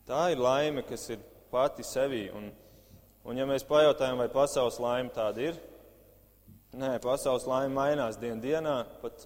Tā 0.07 0.29
ir 0.35 0.43
laime, 0.43 0.85
kas 0.87 1.09
ir 1.15 1.23
pati 1.51 1.87
sevī. 1.87 2.27
Un, 2.37 2.51
Un 3.27 3.35
ja 3.35 3.43
mēs 3.43 3.65
pajautājam, 3.67 4.21
vai 4.23 4.29
pasaules 4.31 4.77
laime 4.79 5.11
tāda 5.11 5.49
ir, 5.49 5.57
nē, 6.79 6.93
pasaules 7.03 7.47
laime 7.51 7.75
mainās 7.75 8.19
dien 8.23 8.39
dienā, 8.39 8.77
pat 9.03 9.25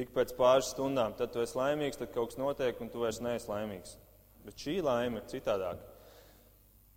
ik 0.00 0.14
pēc 0.14 0.32
pāris 0.38 0.70
stundām. 0.72 1.12
Tad 1.18 1.34
tu 1.34 1.42
esi 1.44 1.58
laimīgs, 1.58 2.00
tad 2.00 2.14
kaut 2.14 2.32
kas 2.32 2.40
notiek, 2.40 2.80
un 2.80 2.88
tu 2.88 3.02
vairs 3.02 3.20
neesi 3.20 3.50
laimīgs. 3.50 3.98
Bet 4.46 4.64
šī 4.64 4.78
laime 4.86 5.20
ir 5.20 5.28
citādāka. 5.28 5.84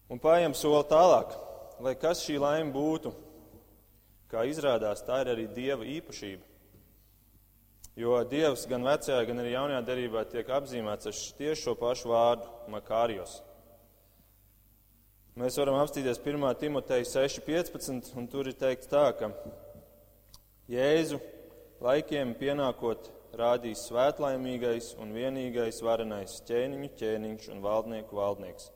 Un 0.07 0.23
pājam 0.23 0.55
soli 0.55 0.85
tālāk, 0.87 1.35
lai 1.83 1.97
kas 1.99 2.23
šī 2.23 2.37
laime 2.39 2.71
būtu, 2.71 3.11
kā 4.33 4.47
izrādās, 4.49 5.05
tā 5.05 5.21
ir 5.23 5.31
arī 5.35 5.47
Dieva 5.53 5.85
īpašība. 5.85 6.49
Jo 7.95 8.17
Dievs 8.25 8.65
gan 8.65 8.85
vecajā, 8.87 9.21
gan 9.29 9.41
arī 9.43 9.53
jaunajā 9.53 9.81
derībā 9.85 10.23
tiek 10.25 10.47
apzīmēts 10.49 11.09
ar 11.11 11.17
tieši 11.37 11.61
šo 11.61 11.75
pašu 11.77 12.09
vārdu- 12.09 12.49
makārijos. 12.73 13.41
Mēs 15.37 15.57
varam 15.57 15.77
apstīties 15.81 16.19
1. 16.21 16.55
Timoteja 16.57 17.05
6.15, 17.05 18.15
un 18.17 18.27
tur 18.27 18.47
ir 18.47 18.53
teikts 18.53 18.89
tā, 18.89 19.05
ka 19.17 19.31
Jēzu 20.69 21.19
laikiem 21.81 22.35
pienākot 22.37 23.09
rādīs 23.37 23.81
svētlaimīgais 23.89 24.93
un 25.01 25.13
vienīgais 25.13 25.81
varenais 25.81 26.37
ķēniņu 26.47 26.89
ķēniņš 26.99 27.49
un 27.49 27.61
valdnieku 27.61 28.15
valdnieks. 28.15 28.69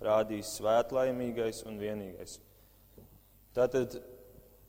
Rādīs 0.00 0.56
svētlaimīgais 0.58 1.62
un 1.68 1.78
vienīgais. 1.80 2.38
Tātad, 3.56 4.00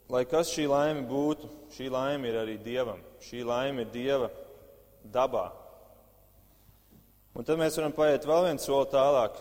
lai 0.09 0.23
kas 0.29 0.51
šī 0.53 0.67
laime 0.71 1.03
būtu, 1.07 1.49
šī 1.75 1.89
laime 1.91 2.29
ir 2.29 2.39
arī 2.41 2.57
Dievam. 2.63 3.01
Šī 3.23 3.43
laime 3.47 3.83
ir 3.83 3.91
Dieva 3.91 4.29
dabā. 5.03 5.49
Un 7.37 7.45
tad 7.45 7.59
mēs 7.59 7.77
varam 7.77 7.93
paiet 7.93 8.25
vēl 8.25 8.47
vienu 8.47 8.63
soli 8.63 8.89
tālāk. 8.93 9.37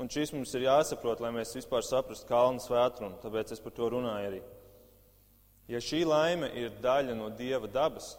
Un 0.00 0.08
šis 0.08 0.32
mums 0.32 0.54
ir 0.56 0.64
jāsaprot, 0.64 1.20
lai 1.20 1.32
mēs 1.34 1.52
vispār 1.52 1.84
saprastu 1.84 2.28
kalnu 2.30 2.62
svētrumu, 2.64 3.18
tāpēc 3.20 3.52
es 3.52 3.60
par 3.60 3.74
to 3.76 3.90
runāju 3.92 4.30
arī. 4.30 4.40
Ja 5.68 5.82
šī 5.84 6.00
laime 6.08 6.48
ir 6.56 6.72
daļa 6.82 7.14
no 7.18 7.28
Dieva 7.36 7.68
dabas, 7.70 8.14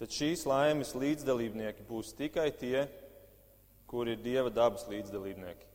tad 0.00 0.14
šīs 0.14 0.46
laimes 0.48 0.94
līdzdalībnieki 0.96 1.84
būs 1.86 2.14
tikai 2.18 2.48
tie, 2.56 2.86
kuri 3.90 4.16
ir 4.16 4.24
Dieva 4.24 4.50
dabas 4.54 4.86
līdzdalībnieki. 4.88 5.68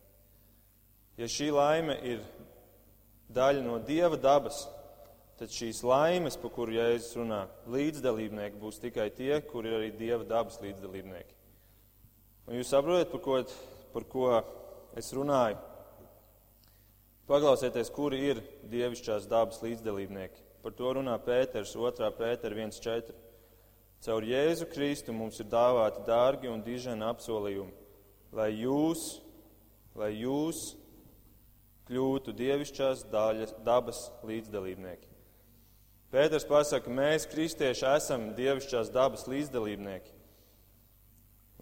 Ja 1.22 1.30
šī 1.30 1.52
laime 1.54 2.00
ir 2.02 2.26
daļa 3.34 3.66
no 3.66 3.80
Dieva 3.84 4.18
dabas, 4.20 4.64
tad 5.40 5.52
šīs 5.54 5.82
laimes, 5.84 6.38
par 6.40 6.54
kuru 6.56 6.78
Jēzus 6.78 7.18
runā, 7.20 7.44
līdzdalībnieki 7.74 8.62
būs 8.62 8.82
tikai 8.84 9.10
tie, 9.16 9.36
kuri 9.50 9.72
ir 9.72 9.78
arī 9.80 9.94
Dieva 9.98 10.24
dabas 10.28 10.60
līdzdalībnieki. 10.64 11.40
Un 12.48 12.60
jūs 12.60 12.74
saprotat, 12.74 13.12
par 13.12 13.24
ko 13.24 13.38
par 13.94 14.08
ko 14.10 14.30
es 14.98 15.12
runāju. 15.14 15.60
Paklausieties, 17.30 17.92
kuri 17.94 18.20
ir 18.34 18.42
dievišķās 18.72 19.30
dabas 19.32 19.62
līdzdalībnieki. 19.64 20.42
Par 20.64 20.74
to 20.76 20.96
runā 20.98 21.14
Pēters, 21.24 21.76
2. 21.78 22.10
Pētera 22.18 22.58
1.4. 22.58 23.14
Caur 24.04 24.26
Jēzu 24.28 24.68
Kristu 24.72 25.16
mums 25.16 25.40
ir 25.40 25.48
dāvāti 25.52 26.04
dārgi 26.08 26.50
un 26.52 26.64
diženi 26.66 27.06
apsolījumi, 27.08 27.72
lai 28.36 28.50
jūs, 28.58 29.22
lai 29.96 30.10
jūs 30.18 30.74
kļūtu 31.90 32.36
dievišķās 32.38 33.08
daļas, 33.12 33.56
dabas 33.66 34.06
līdzdalībnieki. 34.28 35.10
Pēters 36.14 36.46
pasaka, 36.46 36.92
mēs, 36.94 37.26
kristieši, 37.32 37.88
esam 37.96 38.30
dievišķās 38.38 38.92
dabas 38.94 39.26
līdzdalībnieki. 39.28 40.14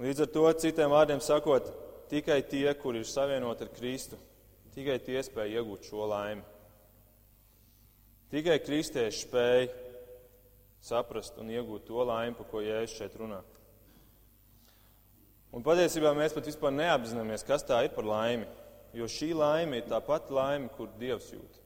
Līdz 0.02 0.26
ar 0.26 0.30
to, 0.34 0.44
citiem 0.60 0.92
vārdiem 0.92 1.22
sakot, 1.24 1.70
Tikai 2.12 2.42
tie, 2.44 2.68
kur 2.76 2.98
ir 3.00 3.08
savienoti 3.08 3.64
ar 3.64 3.70
Kristu, 3.72 4.18
tikai 4.76 4.98
tie 5.00 5.22
spēj 5.24 5.54
iegūt 5.56 5.86
šo 5.88 6.10
laimi. 6.12 6.44
Tikai 8.34 8.58
kristieši 8.60 9.22
spēj 9.24 9.70
saprast 10.84 11.40
un 11.40 11.54
iegūt 11.56 11.86
to 11.88 12.04
laimi, 12.04 12.36
par 12.36 12.50
ko 12.52 12.60
Jēzus 12.66 12.98
šeit 13.00 13.16
runā. 13.16 13.40
Un 15.56 15.64
patiesībā 15.64 16.12
mēs 16.18 16.36
pat 16.36 16.52
vispār 16.52 16.76
neapzināmies, 16.76 17.48
kas 17.48 17.64
tā 17.68 17.80
ir 17.88 17.96
par 17.96 18.08
laimi. 18.08 18.50
Jo 18.94 19.08
šī 19.08 19.32
laime 19.38 19.80
ir 19.80 19.88
tā 19.88 20.02
pati 20.04 20.34
laime, 20.36 20.70
kur 20.76 20.90
Dievs 21.00 21.30
jūt. 21.32 21.60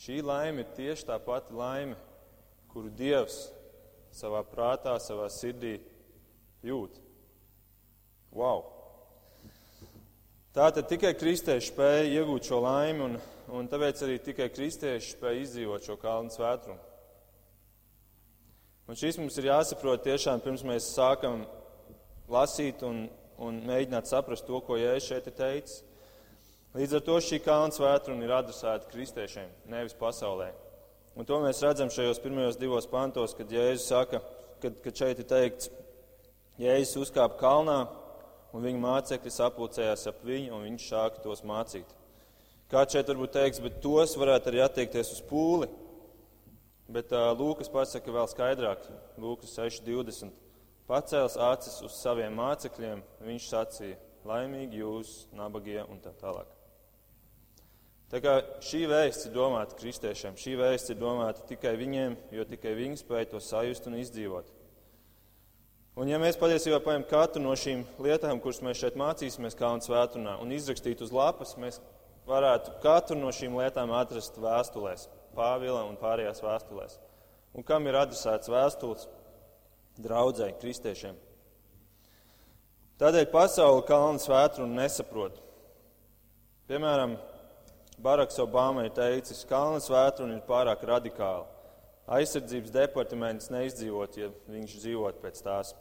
Šī 0.00 0.20
laime 0.24 0.64
ir 0.64 0.72
tieši 0.76 1.08
tā 1.08 1.18
pati 1.20 1.56
laime, 1.56 1.96
kuru 2.72 2.90
Dievs 2.92 3.46
savā 4.16 4.42
prātā, 4.48 4.96
savā 5.00 5.28
sirdī 5.32 5.78
jūt. 6.64 6.96
Wow! 8.36 8.64
Tātad 10.56 10.88
tikai 10.88 11.12
kristieši 11.16 11.68
spēja 11.68 12.04
iegūt 12.20 12.48
šo 12.48 12.62
laimi, 12.64 13.02
un, 13.04 13.16
un 13.52 13.66
tāpēc 13.68 14.00
arī 14.06 14.16
tikai 14.24 14.48
kristieši 14.52 15.16
spēja 15.16 15.42
izdzīvot 15.42 15.84
šo 15.84 15.96
kalnu 16.00 16.32
svētrumu. 16.32 16.80
Un 18.86 18.96
šis 18.96 19.18
mums 19.18 19.36
ir 19.40 19.50
jāsaprot 19.50 20.04
tiešām 20.04 20.40
pirms 20.44 20.62
mēs 20.64 20.92
sākam 20.94 21.42
lasīt 22.30 22.84
un, 22.86 23.06
un 23.42 23.58
mēģināt 23.66 24.08
saprast 24.08 24.46
to, 24.46 24.60
ko 24.62 24.78
Jēzus 24.78 25.08
šeit 25.10 25.28
ir 25.28 25.36
teicis. 25.40 25.82
Līdz 26.76 26.98
ar 26.98 27.02
to 27.06 27.14
šī 27.24 27.38
kalna 27.40 27.72
svētruna 27.72 28.26
ir 28.26 28.32
adresēta 28.36 28.90
kristiešiem, 28.90 29.48
nevis 29.72 29.94
pasaulē. 29.96 30.50
Un 31.16 31.24
to 31.24 31.38
mēs 31.40 31.62
redzam 31.64 31.88
šajos 31.88 32.18
pirmajos 32.20 32.58
divos 32.60 32.84
pantos, 32.90 33.32
kad 33.38 33.48
Jēzus 33.48 33.86
saka, 33.88 34.20
kad, 34.60 34.74
kad 34.84 34.98
šeit 34.98 35.22
ir 35.22 35.28
teikts, 35.30 35.70
Jēzus 36.60 37.06
uzkāpa 37.06 37.38
kalnā 37.40 37.78
un 38.52 38.66
viņa 38.66 38.82
mācekļi 38.82 39.32
sapulcējās 39.32 40.04
ap 40.10 40.20
viņu 40.28 40.52
un 40.52 40.66
viņš 40.66 40.88
sāka 40.90 41.22
tos 41.24 41.40
mācīt. 41.48 41.94
Kāds 42.68 42.92
šeit 42.92 43.08
varbūt 43.08 43.32
teiks, 43.38 43.62
bet 43.64 43.80
tos 43.80 44.12
varētu 44.20 44.52
arī 44.52 44.60
attiekties 44.66 45.14
uz 45.16 45.22
pūli. 45.24 45.70
Bet 46.92 47.14
uh, 47.16 47.30
Lūkas 47.38 47.72
pasaka 47.72 48.12
vēl 48.12 48.28
skaidrāk, 48.28 48.84
Lūkas 49.22 49.56
6.20. 49.62 50.34
Pacēls 50.90 51.38
acis 51.40 51.80
uz 51.88 51.96
saviem 52.02 52.36
mācekļiem, 52.36 53.00
viņš 53.24 53.48
sacīja, 53.54 53.96
laimīgi 54.28 54.84
jūs, 54.84 55.16
nabagie 55.32 55.80
un 55.88 56.04
tā 56.04 56.12
tālāk. 56.20 56.55
Tā 58.12 58.20
kā 58.22 58.36
šī 58.62 58.84
vēsts 58.86 59.26
ir 59.26 59.34
domāta 59.34 59.74
kristiešiem, 59.78 60.36
šī 60.38 60.54
vēsts 60.60 60.92
ir 60.94 61.00
domāta 61.00 61.42
tikai 61.48 61.72
viņiem, 61.78 62.14
jo 62.36 62.44
tikai 62.46 62.76
viņi 62.78 63.00
spēj 63.00 63.32
to 63.32 63.40
sajust 63.42 63.88
un 63.90 63.98
izdzīvot. 63.98 64.52
Un 65.96 66.10
ja 66.12 66.20
mēs 66.20 66.38
patiesībā 66.38 66.78
paņem 66.84 67.06
katru 67.10 67.42
no 67.42 67.54
šīm 67.56 67.82
lietām, 68.04 68.38
kuras 68.44 68.60
mēs 68.62 68.78
šeit 68.82 68.98
mācīsimies 69.00 69.56
kā 69.58 69.72
un 69.74 69.82
svētunā, 69.82 70.36
un 70.44 70.52
izrakstīt 70.54 71.02
uz 71.02 71.10
lapas, 71.10 71.56
mēs 71.58 71.80
varētu 72.28 72.76
katru 72.82 73.18
no 73.18 73.32
šīm 73.34 73.56
lietām 73.58 73.94
atrast 73.96 74.38
vēstulēs, 74.38 75.08
Pāvila 75.36 75.82
un 75.84 75.98
pārējās 76.00 76.40
vēstulēs. 76.40 76.96
Un 77.56 77.64
kam 77.66 77.84
ir 77.88 77.96
adresēts 77.98 78.48
vēstules? 78.48 79.04
Draudzēji, 80.00 80.56
kristiešiem. 80.60 81.16
Tādēļ 83.00 83.26
pasauli 83.32 83.84
kalnu 83.88 84.20
svētrunu 84.20 84.76
nesaprot. 84.78 85.36
Piemēram, 86.68 87.16
Baraks 87.98 88.38
Obama 88.38 88.84
ir 88.84 88.92
teicis, 88.92 89.44
ka 89.44 89.56
Kalnas 89.56 89.88
vētruna 89.88 90.36
ir 90.36 90.44
pārāk 90.48 90.84
radikāla. 90.84 91.46
Aizsardzības 92.06 92.70
departaments 92.74 93.48
neizdzīvot, 93.50 94.18
ja 94.20 94.28
viņš 94.52 94.76
dzīvot 94.82 95.18
pēc 95.22 95.40
tās. 95.42 95.72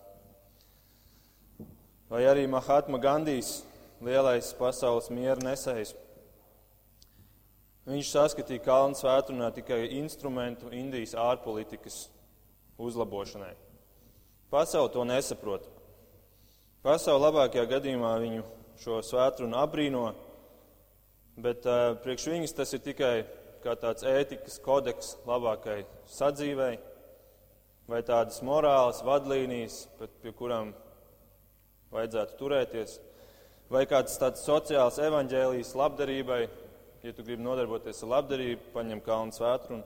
Vai 2.10 2.23
arī 2.30 2.47
Mahatma 2.49 2.97
Gandijs, 3.01 3.60
lielais 4.01 4.54
pasaules 4.58 5.12
miera 5.13 5.38
nesējs. 5.43 5.93
Viņš 7.86 8.10
saskatīja 8.15 8.63
Kalnas 8.65 9.04
vētrunā 9.06 9.51
tikai 9.54 9.84
instrumentu 9.99 10.71
Indijas 10.73 11.13
ārpolitikas 11.19 12.08
uzlabošanai. 12.82 13.54
Pasaule 14.49 14.89
to 14.93 15.04
nesaprot. 15.06 15.67
Pasaule 16.86 17.28
labākajā 17.28 17.67
gadījumā 17.75 18.15
viņu 18.23 18.45
šo 18.82 19.01
svētrunu 19.06 19.58
abrīno 19.60 20.08
bet 21.41 21.65
uh, 21.67 21.95
priekš 22.04 22.30
viņas 22.32 22.56
tas 22.56 22.74
ir 22.76 22.84
tikai 22.86 23.15
kā 23.65 23.74
tāds 23.82 24.06
ētikas 24.06 24.60
kodeks 24.62 25.15
labākai 25.26 25.80
sadzīvei, 26.10 26.76
vai 27.89 28.02
tādas 28.06 28.41
morālas 28.45 29.02
vadlīnijas, 29.06 29.86
pie 30.21 30.34
kurām 30.38 30.74
vajadzētu 31.93 32.38
turēties, 32.39 33.00
vai 33.74 33.86
kāds 33.89 34.19
tāds 34.21 34.45
sociāls 34.45 35.00
evaņģēlijs 35.02 35.74
labdarībai, 35.78 36.43
ja 37.06 37.13
tu 37.13 37.26
gribi 37.26 37.45
nodarboties 37.45 38.04
ar 38.06 38.13
labdarību, 38.19 38.71
paņem 38.76 39.04
kalnu 39.06 39.36
svētru. 39.36 39.82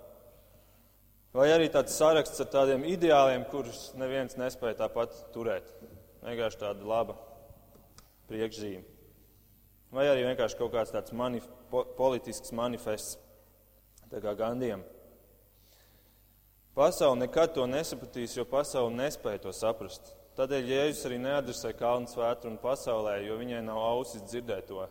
Vai 1.35 1.51
arī 1.53 1.67
tāds 1.69 1.93
saraksts 1.93 2.41
ar 2.41 2.49
tādiem 2.49 2.83
ideāliem, 2.89 3.43
kurus 3.51 3.91
neviens 3.99 4.35
nespēja 4.39 4.81
tāpat 4.83 5.13
turēt. 5.35 5.67
Vienkārši 6.25 6.63
tāda 6.63 6.87
laba 6.89 7.19
priekšzīme. 8.31 8.98
Vai 9.89 10.05
arī 10.05 10.27
vienkārši 10.27 10.57
kaut 10.59 10.71
kāds 10.75 10.93
tāds 10.93 11.13
manif 11.17 11.47
po 11.71 11.81
politisks 11.97 12.53
manifests, 12.53 13.17
tā 14.11 14.21
kā 14.21 14.35
Gandiem. 14.37 14.83
Pasaule 16.77 17.17
nekad 17.23 17.55
to 17.55 17.65
nesapratīs, 17.67 18.35
jo 18.37 18.45
pasaule 18.47 18.93
nespēja 18.93 19.41
to 19.47 19.53
saprast. 19.55 20.13
Tādēļ 20.37 20.69
Jēzus 20.71 21.07
arī 21.09 21.17
neadresē 21.19 21.73
kalnu 21.75 22.07
svētru 22.07 22.53
pasaulē, 22.61 23.17
jo 23.25 23.35
viņai 23.41 23.63
nav 23.65 23.81
ausis 23.81 24.23
dzirdēt 24.29 24.69
to. 24.69 24.85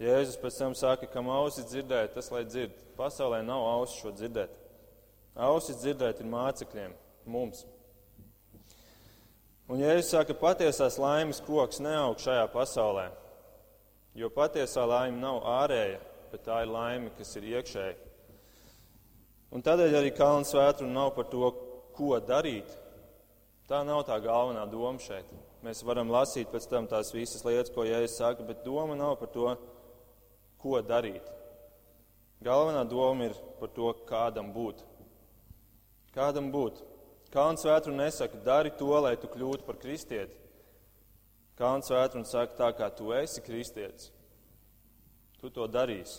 Jēzus 0.00 0.38
pēc 0.40 0.60
tam 0.62 0.76
saka, 0.78 1.10
kam 1.10 1.28
ausis 1.34 1.66
dzirdēt, 1.70 2.14
tas 2.14 2.30
lai 2.32 2.44
dzird. 2.46 2.78
Pasaulē 2.96 3.42
nav 3.44 3.66
ausis 3.74 3.98
šo 3.98 4.14
dzirdēt. 4.14 4.54
Ausis 5.34 5.82
dzirdēt 5.82 6.22
ir 6.22 6.30
mācekļiem, 6.30 6.94
mums. 7.26 7.66
Un 9.68 9.82
Jēzus 9.82 10.14
saka, 10.14 10.38
patiesās 10.38 10.96
laimes 11.02 11.42
koks 11.42 11.82
neaug 11.82 12.22
šajā 12.22 12.46
pasaulē. 12.54 13.10
Jo 14.14 14.30
patiesā 14.30 14.84
laime 14.86 15.18
nav 15.18 15.40
ārēja, 15.50 15.98
bet 16.30 16.44
tā 16.46 16.60
ir 16.62 16.70
laime, 16.70 17.10
kas 17.18 17.34
ir 17.38 17.48
iekšēja. 17.56 17.94
Un 19.54 19.62
tādēļ 19.62 19.96
arī 19.98 20.12
Kalnu 20.14 20.46
svētru 20.46 20.86
nav 20.90 21.12
par 21.16 21.26
to, 21.30 21.50
ko 21.94 22.18
darīt. 22.22 22.70
Tā 23.70 23.80
nav 23.86 24.04
tā 24.06 24.18
galvenā 24.22 24.64
doma 24.70 25.02
šeit. 25.02 25.26
Mēs 25.64 25.82
varam 25.86 26.10
lasīt 26.12 26.50
pēc 26.52 26.66
tam 26.68 26.86
tās 26.90 27.14
visas 27.14 27.42
lietas, 27.46 27.72
ko 27.72 27.86
Jēzus 27.86 28.18
saka, 28.20 28.44
bet 28.46 28.64
doma 28.66 28.94
nav 28.98 29.16
par 29.20 29.30
to, 29.32 29.54
ko 30.60 30.80
darīt. 30.84 31.26
Galvenā 32.44 32.82
doma 32.86 33.30
ir 33.30 33.38
par 33.60 33.70
to, 33.74 33.94
kādam 34.06 34.50
būt. 34.52 34.82
Kādam 36.14 36.52
būt? 36.54 36.82
Kalnu 37.34 37.58
svētru 37.58 37.94
nesaka, 37.96 38.38
dari 38.46 38.70
to, 38.78 38.92
lai 39.00 39.16
tu 39.18 39.30
kļūtu 39.32 39.66
par 39.66 39.80
kristieti. 39.80 40.43
Kalns 41.58 41.90
vētrums 41.92 42.32
saka, 42.34 42.56
tā 42.58 42.68
kā 42.74 42.88
tu 42.90 43.12
esi 43.14 43.42
kristietis, 43.44 44.10
tu 45.38 45.50
to 45.54 45.68
darīsi. 45.70 46.18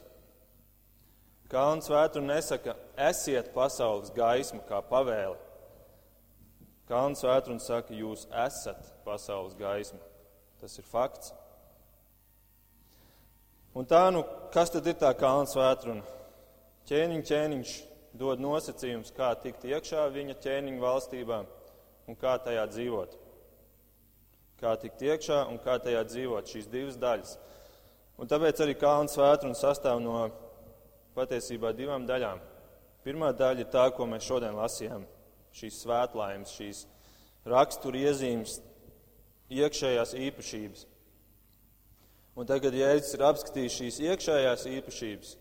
Kalns 1.52 1.90
vētrums 1.92 2.30
nesaka, 2.32 2.76
esiet 3.08 3.52
pasaules 3.54 4.14
gaisma 4.16 4.64
kā 4.70 4.80
pavēle. 4.88 5.36
Kalns 6.88 7.24
vētrums 7.26 7.68
saka, 7.68 7.94
jūs 7.94 8.24
esat 8.46 8.88
pasaules 9.04 9.58
gaisma. 9.60 10.00
Tas 10.62 10.78
ir 10.80 10.88
fakts. 10.88 11.34
Un 13.76 13.86
tā, 13.90 14.06
nu, 14.16 14.24
kas 14.56 14.72
tad 14.72 14.88
ir 14.88 14.96
tā 15.02 15.12
kalns 15.20 15.58
vētruna? 15.58 16.06
Ķēniņš, 16.88 17.28
ķēniņš 17.28 17.76
dod 18.16 18.40
nosacījumus, 18.40 19.12
kā 19.12 19.34
tikt 19.44 19.68
iekšā 19.68 20.08
viņa 20.16 20.40
ķēniņa 20.46 20.82
valstībā 20.82 21.44
un 22.08 22.20
kā 22.22 22.38
tajā 22.46 22.64
dzīvot 22.72 23.25
kā 24.62 24.76
tikt 24.80 25.04
iekšā 25.06 25.44
un 25.52 25.60
kā 25.64 25.78
tajā 25.84 26.04
dzīvot, 26.08 26.50
šīs 26.52 26.72
divas 26.72 26.98
daļas. 27.02 27.36
Un 28.22 28.32
tāpēc 28.32 28.62
arī 28.64 28.76
Kalnu 28.80 29.12
svētkruna 29.12 29.58
sastāv 29.60 30.00
no 30.04 30.30
patiesībā 31.16 31.74
divām 31.76 32.08
daļām. 32.08 32.40
Pirmā 33.06 33.32
daļa 33.38 33.66
ir 33.66 33.72
tā, 33.72 33.86
ko 33.94 34.08
mēs 34.10 34.26
šodien 34.26 34.56
lasījām, 34.58 35.04
šīs 35.56 35.82
svētlaimes, 35.84 36.54
šīs 36.58 36.84
rakstura 37.46 38.02
iezīmes, 38.08 38.58
iekšējās 39.54 40.16
īpašības. 40.26 40.86
Un 42.36 42.48
tagad, 42.50 42.76
ja 42.76 42.90
Jēzus 42.92 43.16
ir 43.16 43.24
apskatījis 43.30 43.76
šīs 43.80 44.00
iekšējās 44.10 44.66
īpašības, 44.72 45.36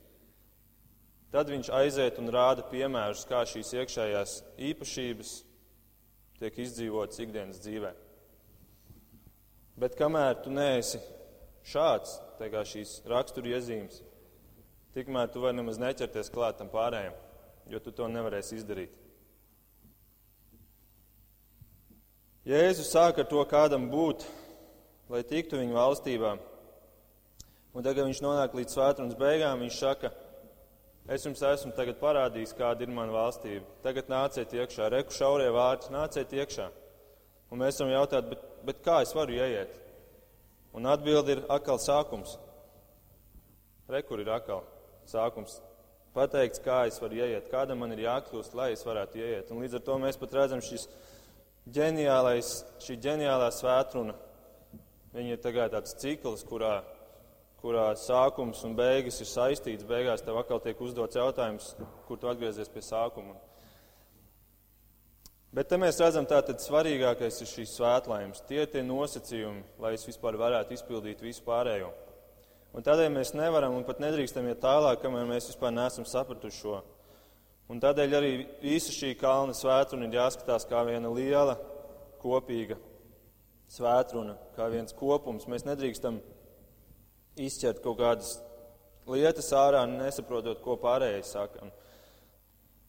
tad 1.34 1.50
viņš 1.50 1.70
aiziet 1.74 2.20
un 2.22 2.30
rāda 2.30 2.66
piemērus, 2.70 3.24
kā 3.26 3.42
šīs 3.50 3.72
iekšējās 3.80 4.36
īpašības 4.70 5.32
tiek 6.38 6.60
izdzīvotas 6.66 7.22
ikdienas 7.24 7.62
dzīvēm. 7.64 8.03
Bet 9.80 9.96
kamēr 9.98 10.38
tu 10.44 10.52
neesi 10.54 11.00
šāds, 11.66 12.18
tā 12.38 12.50
kā 12.52 12.62
šīs 12.68 13.00
rakstura 13.10 13.56
iezīmes, 13.56 14.02
tikmēr 14.94 15.32
tu 15.32 15.42
vari 15.42 15.58
nemaz 15.58 15.80
neķerties 15.82 16.30
klāt 16.34 16.60
tam 16.60 16.70
pārējiem, 16.70 17.16
jo 17.72 17.80
tu 17.82 17.94
to 17.94 18.06
nevarēsi 18.10 18.60
izdarīt. 18.60 18.92
Jēzus 22.44 22.90
sāka 22.92 23.24
ar 23.24 23.28
to, 23.30 23.40
kādam 23.48 23.88
būt, 23.88 24.26
lai 25.08 25.22
tiktu 25.24 25.56
viņa 25.56 25.78
valstībā. 25.78 26.34
Un 27.74 27.82
tagad 27.82 28.04
viņš 28.04 28.20
nonāk 28.22 28.52
līdz 28.54 28.76
svētdienas 28.76 29.16
beigām. 29.18 29.62
Viņš 29.64 29.78
saka, 29.80 30.10
es 31.10 31.24
jums 31.24 31.40
esmu 31.42 31.72
tagad 31.74 31.96
parādījis, 32.02 32.52
kāda 32.58 32.84
ir 32.84 32.92
mana 32.94 33.16
valstība. 33.16 33.64
Tagad 33.82 34.12
nāciet 34.12 34.52
iekšā, 34.54 34.90
reku 34.92 35.16
šaurie 35.16 35.48
vārti, 35.56 35.90
nāciet 35.94 36.36
iekšā. 36.36 36.68
Un 37.50 37.64
mēs 37.64 37.80
varam 37.80 37.94
jautāt, 37.96 38.28
bet, 38.30 38.44
bet 38.66 38.82
kā 38.84 39.00
es 39.04 39.14
varu 39.16 39.36
ieiet? 39.36 39.72
Un 40.74 40.88
atbildi 40.90 41.36
ir 41.36 41.44
atkal 41.52 41.78
sākums. 41.78 42.34
Rekur 43.90 44.22
ir 44.22 44.30
atkal 44.32 44.64
sākums. 45.06 45.60
Pateikts, 46.14 46.62
kā 46.62 46.84
es 46.86 47.00
varu 47.02 47.18
ieiet, 47.18 47.48
kādam 47.50 47.80
man 47.82 47.92
ir 47.94 48.04
jākļūst, 48.04 48.54
lai 48.54 48.70
es 48.74 48.84
varētu 48.86 49.18
ieiet. 49.18 49.50
Un 49.50 49.62
līdz 49.64 49.80
ar 49.80 49.84
to 49.86 49.96
mēs 50.02 50.18
pat 50.20 50.36
redzam 50.36 50.60
šis 50.62 50.86
ģeniālais, 51.74 52.50
šī 52.84 52.98
ģeniālā 53.02 53.48
svētruna. 53.54 54.14
Viņa 55.14 55.34
ir 55.34 55.42
tagad 55.42 55.74
tāds 55.74 55.96
cikls, 55.98 56.44
kurā, 56.46 56.76
kurā 57.62 57.88
sākums 57.98 58.62
un 58.66 58.76
beigas 58.78 59.18
ir 59.22 59.30
saistīts. 59.30 59.86
Beigās 59.86 60.22
tev 60.22 60.38
atkal 60.38 60.62
tiek 60.62 60.80
uzdots 60.82 61.18
jautājums, 61.18 61.72
kur 62.06 62.18
tu 62.18 62.30
atgriezies 62.30 62.70
pie 62.70 62.82
sākuma. 62.82 63.34
Bet 65.54 65.68
te 65.70 65.76
mēs 65.78 66.00
redzam, 66.02 66.24
tātad 66.26 66.58
svarīgākais 66.58 67.36
ir 67.44 67.46
šīs 67.46 67.76
svētlaimes. 67.76 68.40
Tie 68.48 68.64
ir 68.64 68.70
tie 68.72 68.80
nosacījumi, 68.82 69.60
lai 69.78 69.92
es 69.94 70.02
vispār 70.08 70.34
varētu 70.40 70.74
izpildīt 70.74 71.22
visu 71.22 71.44
pārējo. 71.46 71.92
Un 72.74 72.82
tādēļ 72.82 73.12
mēs 73.14 73.30
nevaram 73.38 73.76
un 73.76 73.86
pat 73.86 74.02
nedrīkstam 74.02 74.48
iet 74.50 74.58
tālāk, 74.64 74.98
kamēr 75.04 75.28
mēs 75.30 75.46
vispār 75.52 75.70
neesam 75.76 76.08
sapratuši 76.10 76.58
šo. 76.58 76.80
Un 77.70 77.78
tādēļ 77.78 78.18
arī 78.18 78.32
visa 78.64 78.90
šī 78.90 79.12
kalna 79.20 79.54
svētruna 79.54 80.10
ir 80.10 80.18
jāskatās 80.18 80.66
kā 80.66 80.82
viena 80.90 81.14
liela, 81.14 81.54
kopīga 82.18 82.80
svētruna, 83.70 84.34
kā 84.58 84.66
viens 84.74 84.96
kopums. 84.98 85.46
Mēs 85.46 85.68
nedrīkstam 85.70 86.18
izķert 87.38 87.78
kaut 87.84 88.02
kādas 88.02 88.40
lietas 89.06 89.54
ārā, 89.54 89.86
nesaprotot, 89.86 90.58
ko 90.66 90.74
pārējais 90.82 91.30
saka. 91.38 91.70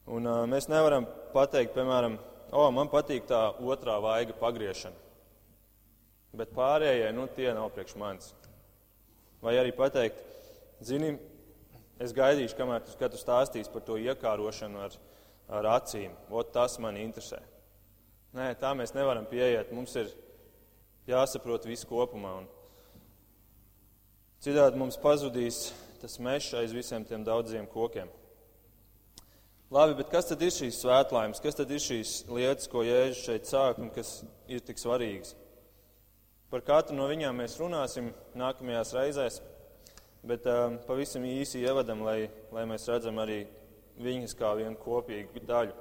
Un 0.10 0.26
uh, 0.26 0.48
mēs 0.50 0.66
nevaram 0.72 1.06
pateikt, 1.34 1.78
piemēram, 1.78 2.18
o, 2.52 2.68
man 2.76 2.92
patīk 2.92 3.28
tā 3.30 3.42
otrā 3.64 3.98
vaiga 4.04 4.36
pagriešana, 4.38 4.98
bet 6.36 6.52
pārējie, 6.56 7.10
nu, 7.16 7.28
tie 7.32 7.50
nav 7.56 7.72
priekš 7.74 7.96
manis. 8.00 8.34
Vai 9.44 9.56
arī 9.62 9.72
pateikt, 9.76 10.22
zini, 10.84 11.16
es 12.02 12.14
gaidīšu, 12.16 12.58
kamēr 12.58 12.84
tu, 12.86 12.96
tu 12.98 13.20
stāstīsi 13.20 13.72
par 13.72 13.84
to 13.88 13.98
iekārošanu 14.02 14.82
ar, 14.88 14.96
ar 15.60 15.70
acīm. 15.78 16.16
Ot, 16.30 16.52
tas 16.56 16.80
man 16.82 16.98
interesē. 17.00 17.40
Nē, 18.36 18.50
tā 18.60 18.74
mēs 18.76 18.92
nevaram 18.96 19.28
pieiet. 19.30 19.72
Mums 19.72 19.96
ir 19.96 20.10
jāsaprot 21.08 21.68
viss 21.70 21.88
kopumā. 21.88 22.34
Un 22.42 22.50
citādi 24.44 24.82
mums 24.82 25.00
pazudīs 25.00 25.70
tas 26.02 26.20
mežs 26.20 26.52
aiz 26.60 26.74
visiem 26.76 27.06
tiem 27.08 27.24
daudziem 27.24 27.68
kokiem. 27.72 28.10
Labi, 29.74 29.96
bet 29.98 30.12
kas 30.14 30.28
tad 30.30 30.44
ir 30.46 30.52
šīs 30.54 30.78
svētlaimes? 30.84 31.42
Kas 31.42 31.58
tad 31.58 31.72
ir 31.74 31.82
šīs 31.82 32.10
lietas, 32.30 32.68
ko 32.70 32.84
Jēzus 32.86 33.24
šeit 33.26 33.48
sāk 33.50 33.80
un 33.82 33.90
kas 33.94 34.20
ir 34.46 34.62
tik 34.62 34.78
svarīgas? 34.78 35.34
Par 36.54 36.62
katru 36.62 36.94
no 36.94 37.08
viņām 37.10 37.42
mēs 37.42 37.58
runāsim 37.58 38.12
nākamajās 38.38 38.94
reizēs, 38.94 39.40
bet 40.22 40.46
um, 40.46 40.78
pavisam 40.86 41.26
īsi 41.26 41.64
ievadam, 41.66 42.04
lai, 42.06 42.28
lai 42.54 42.68
mēs 42.70 42.86
redzam 42.92 43.18
arī 43.24 43.40
viņas 44.06 44.38
kā 44.38 44.54
vienu 44.60 44.78
kopīgu 44.84 45.42
daļu. 45.50 45.74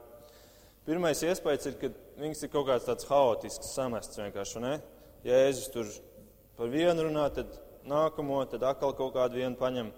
Pirmais 0.88 1.20
iespējas 1.28 1.68
ir, 1.68 1.76
ka 1.80 1.92
viņas 2.22 2.42
ir 2.46 2.52
kaut 2.56 2.70
kāds 2.70 2.88
tāds 2.88 3.08
haotisks, 3.10 3.74
samests 3.76 4.20
vienkārši. 4.20 4.64
Ne? 4.64 4.78
Jēzus 5.28 5.68
tur 5.76 5.92
par 6.56 6.72
vienu 6.72 7.04
runā, 7.04 7.28
tad 7.36 7.52
nākamo, 7.84 8.40
tad 8.48 8.64
atkal 8.64 8.96
kaut 8.96 9.12
kādu 9.16 9.42
vienu 9.42 9.60
paņem. 9.60 9.92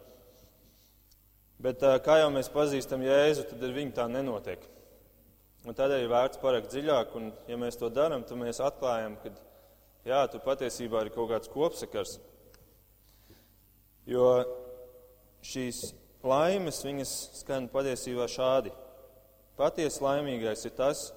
Bet 1.63 1.81
kā 2.05 2.19
jau 2.21 2.29
mēs 2.35 2.51
pazīstam 2.53 3.05
Jēzu, 3.07 3.47
tad 3.49 3.63
ar 3.65 3.73
viņu 3.73 3.95
tā 3.97 4.05
nenotiek. 4.13 4.65
Un 5.67 5.75
tādēļ 5.75 6.05
ir 6.05 6.13
vērts 6.13 6.41
parakt 6.43 6.71
dziļāk, 6.71 7.15
un 7.19 7.31
ja 7.49 7.57
mēs 7.59 7.79
to 7.81 7.89
darām, 7.91 8.23
tad 8.29 8.39
mēs 8.39 8.61
atklājam, 8.63 9.17
ka 9.23 9.33
jā, 10.07 10.21
tur 10.31 10.45
patiesībā 10.45 11.03
ir 11.03 11.11
kaut 11.15 11.33
kāds 11.33 11.51
kopsakars. 11.51 12.19
Jo 14.07 14.29
šīs 15.43 15.89
laimes, 16.27 16.83
viņas 16.87 17.15
skan 17.41 17.71
patiesībā 17.73 18.29
šādi. 18.31 18.71
Patiesi 19.59 20.05
laimīgais 20.05 20.63
ir 20.69 20.77
tas, 20.77 21.09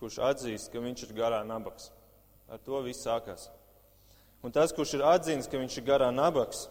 kurš 0.00 0.18
atzīst, 0.32 0.72
ka 0.72 0.82
viņš 0.82 1.06
ir 1.06 1.14
garā 1.20 1.44
nabaks. 1.46 1.92
Ar 2.50 2.58
to 2.64 2.80
viss 2.82 3.04
sākās. 3.04 3.50
Un 4.44 4.52
tas, 4.52 4.72
kurš 4.74 4.98
ir 4.98 5.06
atzīst, 5.08 5.52
ka 5.52 5.60
viņš 5.60 5.78
ir 5.78 5.86
garā 5.86 6.10
nabaks, 6.12 6.66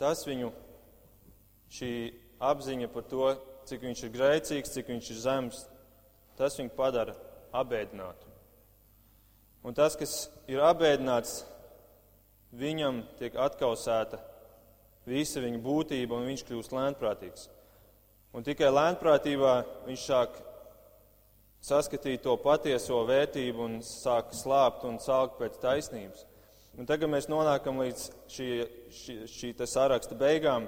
tas 0.00 0.24
viņu 0.26 0.50
šī 1.72 1.92
apziņa 2.44 2.90
par 2.92 3.06
to, 3.08 3.30
cik 3.68 3.86
viņš 3.86 4.04
ir 4.04 4.12
grēcīgs, 4.14 4.74
cik 4.74 4.92
viņš 4.92 5.10
ir 5.14 5.20
zems, 5.22 5.64
tas 6.38 6.58
viņu 6.58 6.74
padara 6.76 7.14
abēdinātu. 7.54 8.30
Un 9.64 9.76
tas, 9.76 9.96
kas 9.96 10.28
ir 10.50 10.60
apbēdināts, 10.60 11.44
viņam 12.54 13.02
tiek 13.18 13.36
atkausēta 13.40 14.20
visa 15.08 15.40
viņa 15.40 15.60
būtība, 15.64 16.18
un 16.18 16.28
viņš 16.28 16.44
kļūst 16.48 16.74
lēnprātīgs. 16.76 17.48
Un 18.34 18.44
tikai 18.44 18.68
lēnprātībā 18.72 19.54
viņš 19.86 20.04
sāk 20.04 20.36
saskatīt 21.64 22.24
to 22.24 22.34
patieso 22.42 22.98
vērtību 23.08 23.64
un 23.64 23.76
sāk 23.86 24.34
slāpt 24.36 24.84
un 24.88 24.98
salkt 25.00 25.38
pēc 25.40 25.60
taisnības. 25.62 26.24
Un 26.74 26.88
tagad 26.90 27.08
mēs 27.12 27.30
nonākam 27.30 27.78
līdz 27.84 28.08
šī, 28.34 28.48
šī, 28.90 29.14
šī 29.30 29.52
saraksta 29.70 30.16
beigām. 30.18 30.66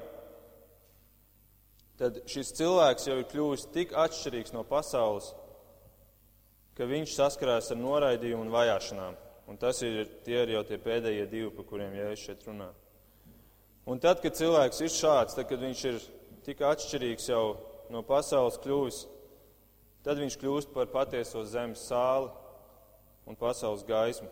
Tad 1.97 2.19
šis 2.29 2.53
cilvēks 2.59 3.07
jau 3.09 3.17
ir 3.21 3.29
kļuvis 3.31 3.69
tik 3.73 3.95
atšķirīgs 3.97 4.53
no 4.53 4.67
pasaules, 4.69 5.31
ka 6.77 6.85
viņš 6.89 7.15
saskarās 7.17 7.71
ar 7.73 7.81
noraidījumu 7.81 8.45
un 8.45 8.53
vajāšanām. 8.53 9.17
Un 9.47 9.57
tas 9.57 9.81
ir 9.87 10.03
tie 10.27 10.43
ir 10.43 10.57
jau 10.57 10.65
tie 10.67 10.77
pēdējie 10.83 11.25
divi, 11.31 11.51
par 11.55 11.65
kuriem 11.69 11.95
Jēzus 11.97 12.25
šeit 12.27 12.45
runā. 12.49 12.69
Un 13.87 14.01
tad, 14.03 14.19
kad 14.21 14.35
cilvēks 14.35 14.83
ir 14.83 14.91
šāds, 14.93 15.37
tad, 15.39 15.47
kad 15.49 15.63
viņš 15.63 15.85
ir 15.89 16.01
tik 16.45 16.65
atšķirīgs 16.67 17.29
jau 17.31 17.45
no 17.95 18.03
pasaules 18.05 18.59
kļuvis, 18.65 19.05
tad 20.05 20.19
viņš 20.19 20.37
kļūst 20.43 20.75
par 20.75 20.91
patieso 20.91 21.45
zemes 21.47 21.87
sāli 21.87 22.29
un 23.27 23.39
pasaules 23.39 23.87
gaismu. 23.87 24.29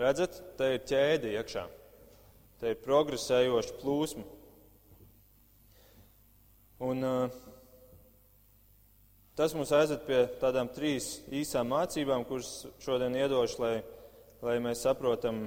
Redzat, 0.00 0.40
te 0.56 0.72
ir 0.74 0.82
ķēde 0.88 1.36
iekšā. 1.36 1.66
Te 2.62 2.70
ir 2.70 2.82
progresējoša 2.84 3.80
plūsma. 3.82 4.22
Un, 6.82 7.02
Tas 9.32 9.54
mums 9.56 9.70
aizved 9.72 10.02
pie 10.04 10.18
tādām 10.42 10.68
trīs 10.76 11.06
īsām 11.32 11.70
mācībām, 11.72 12.26
kuras 12.28 12.66
šodien 12.84 13.14
iedošu, 13.16 13.62
lai, 13.62 13.76
lai 14.44 14.58
mēs 14.60 14.82
saprotam, 14.84 15.46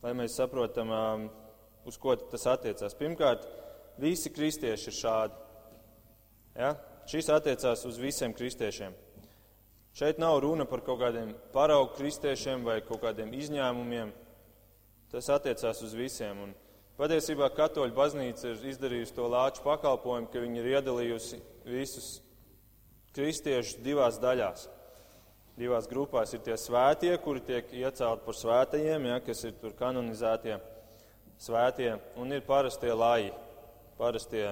lai 0.00 0.12
mēs 0.16 0.38
saprotam 0.40 0.94
uz 1.84 1.98
ko 2.00 2.14
tas 2.16 2.46
attiecās. 2.48 2.96
Pirmkārt, 2.96 3.44
visi 4.00 4.32
kristieši 4.32 4.88
ir 4.88 4.96
šādi. 4.96 5.36
Ja? 6.56 6.72
Šis 7.12 7.28
attiecās 7.36 7.84
uz 7.86 8.00
visiem 8.00 8.32
kristiešiem. 8.32 8.96
Šeit 9.96 10.16
nav 10.18 10.40
runa 10.40 10.64
par 10.64 10.80
kaut 10.86 11.02
kādiem 11.04 11.34
paraugu 11.52 11.92
kristiešiem 12.00 12.64
vai 12.64 12.80
kaut 12.88 13.04
kādiem 13.04 13.36
izņēmumiem. 13.36 14.16
Tas 15.12 15.28
attiecās 15.32 15.82
uz 15.86 15.94
visiem. 15.96 16.40
Un 16.48 16.54
patiesībā 16.98 17.48
katoļu 17.54 17.94
baznīca 17.96 18.52
ir 18.52 18.64
izdarījusi 18.72 19.14
to 19.16 19.28
lāču 19.30 19.62
pakalpojumu, 19.66 20.30
ka 20.32 20.42
viņi 20.42 20.62
ir 20.62 20.70
iedalījusi 20.76 21.42
visus 21.68 22.08
kristiešus 23.16 23.80
divās 23.84 24.18
daļās. 24.22 24.66
Divās 25.56 25.86
grupās 25.88 26.34
ir 26.36 26.42
tie 26.44 26.56
svētie, 26.60 27.14
kuri 27.24 27.40
tiek 27.40 27.70
iecelti 27.72 28.26
par 28.26 28.36
svētajiem, 28.36 29.06
ja, 29.08 29.20
kas 29.24 29.40
ir 29.48 29.54
tur 29.56 29.72
kanonizētie 29.78 30.58
svētie, 31.40 31.94
un 32.20 32.32
ir 32.32 32.44
parastie 32.44 32.92
laji, 32.92 33.32
parastie 33.96 34.50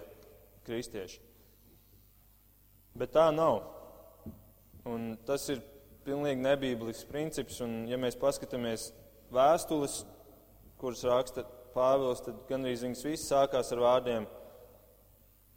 kristieši. 0.65 1.21
Bet 2.97 3.13
tā 3.17 3.29
nav. 3.35 3.65
Un 4.89 5.15
tas 5.27 5.45
ir 5.53 5.63
pilnīgi 6.05 6.45
nebīblisks 6.45 7.09
princips, 7.09 7.61
un 7.65 7.85
ja 7.89 7.99
mēs 8.01 8.17
paskatāmies 8.21 8.91
vēstules, 9.33 10.03
kuras 10.85 11.05
raksta 11.09 11.47
Pāvils, 11.75 12.21
tad 12.23 12.43
gandrīz 12.47 12.85
viņas 12.85 13.05
visas 13.07 13.31
sākās 13.33 13.73
ar 13.73 13.81
vārdiem 13.83 14.27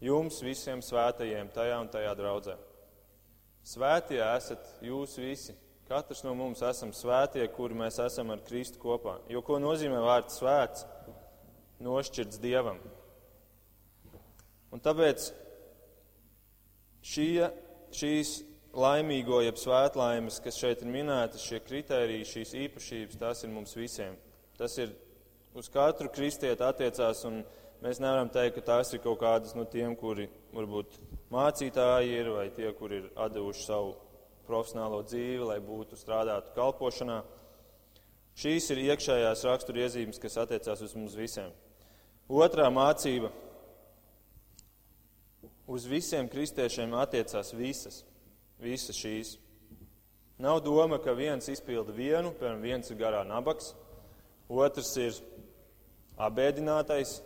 jums 0.01 0.39
visiem 0.45 0.81
svētajiem 0.81 1.49
tajā 1.53 1.77
un 1.83 1.89
tajā 1.93 2.13
draudzē. 2.17 2.55
Svētie 3.67 4.21
esat 4.23 4.63
jūs 4.85 5.17
visi. 5.19 5.55
Katrs 5.87 6.23
no 6.23 6.33
mums 6.35 6.61
esam 6.67 6.91
svētie, 6.95 7.45
kuri 7.51 7.75
mēs 7.79 7.99
esam 8.03 8.31
ar 8.33 8.41
Kristu 8.47 8.79
kopā. 8.79 9.17
Jo 9.31 9.43
ko 9.43 9.59
nozīmē 9.59 9.99
vārds 10.03 10.39
svēts? 10.39 10.85
Nošķirts 11.83 12.41
Dievam. 12.43 12.79
Un 14.73 14.83
tāpēc 14.83 15.29
šie, 17.05 17.47
šīs 17.95 18.33
laimīgo, 18.75 19.39
jeb 19.45 19.59
svētlaimes, 19.59 20.41
kas 20.43 20.59
šeit 20.59 20.83
ir 20.83 20.91
minētas, 20.91 21.45
šie 21.45 21.61
kriteriji, 21.63 22.31
šīs 22.33 22.55
īpašības, 22.65 23.19
tas 23.21 23.45
ir 23.45 23.53
mums 23.53 23.77
visiem. 23.77 24.17
Tas 24.59 24.75
ir 24.81 24.91
uz 25.57 25.69
katru 25.73 26.09
kristieti 26.13 26.61
attiecās, 26.61 27.23
un 27.25 27.39
mēs 27.81 27.97
nevaram 28.01 28.29
teikt, 28.29 28.59
ka 28.59 28.65
tās 28.71 28.93
ir 28.93 29.01
kaut 29.01 29.17
kādas 29.23 29.55
no 29.57 29.65
tiem, 29.65 29.95
kuri 29.97 30.27
varbūt 30.53 30.99
mācītāji 31.33 32.19
ir 32.19 32.29
vai 32.35 32.49
tie, 32.53 32.69
kur 32.77 32.93
ir 32.93 33.07
devuši 33.33 33.65
savu 33.65 33.95
profesionālo 34.47 35.01
dzīvi, 35.07 35.47
lai 35.49 35.57
būtu 35.63 35.97
strādātu 35.97 36.53
kalpošanā. 36.55 37.23
Šīs 38.37 38.69
ir 38.73 38.83
iekšējās 38.85 39.45
raksturiezīmes, 39.49 40.21
kas 40.21 40.37
attiecās 40.43 40.83
uz 40.85 40.93
mums 40.95 41.17
visiem. 41.17 41.49
Otrā 42.29 42.67
mācība. 42.69 43.31
Uz 45.67 45.87
visiem 45.89 46.29
kristiešiem 46.31 46.93
attiecās 46.95 47.49
visas, 47.57 48.03
visas 48.61 48.95
šīs. 48.95 49.33
Nav 50.39 50.61
doma, 50.63 51.01
ka 51.01 51.17
viens 51.17 51.49
izpilda 51.49 51.91
vienu, 51.91 52.29
piemēram, 52.37 52.61
viens 52.61 52.93
ir 52.93 52.99
garā 53.01 53.23
nabaks, 53.27 53.73
otrs 54.47 54.93
ir 55.01 55.17
abēdinātais, 56.17 57.19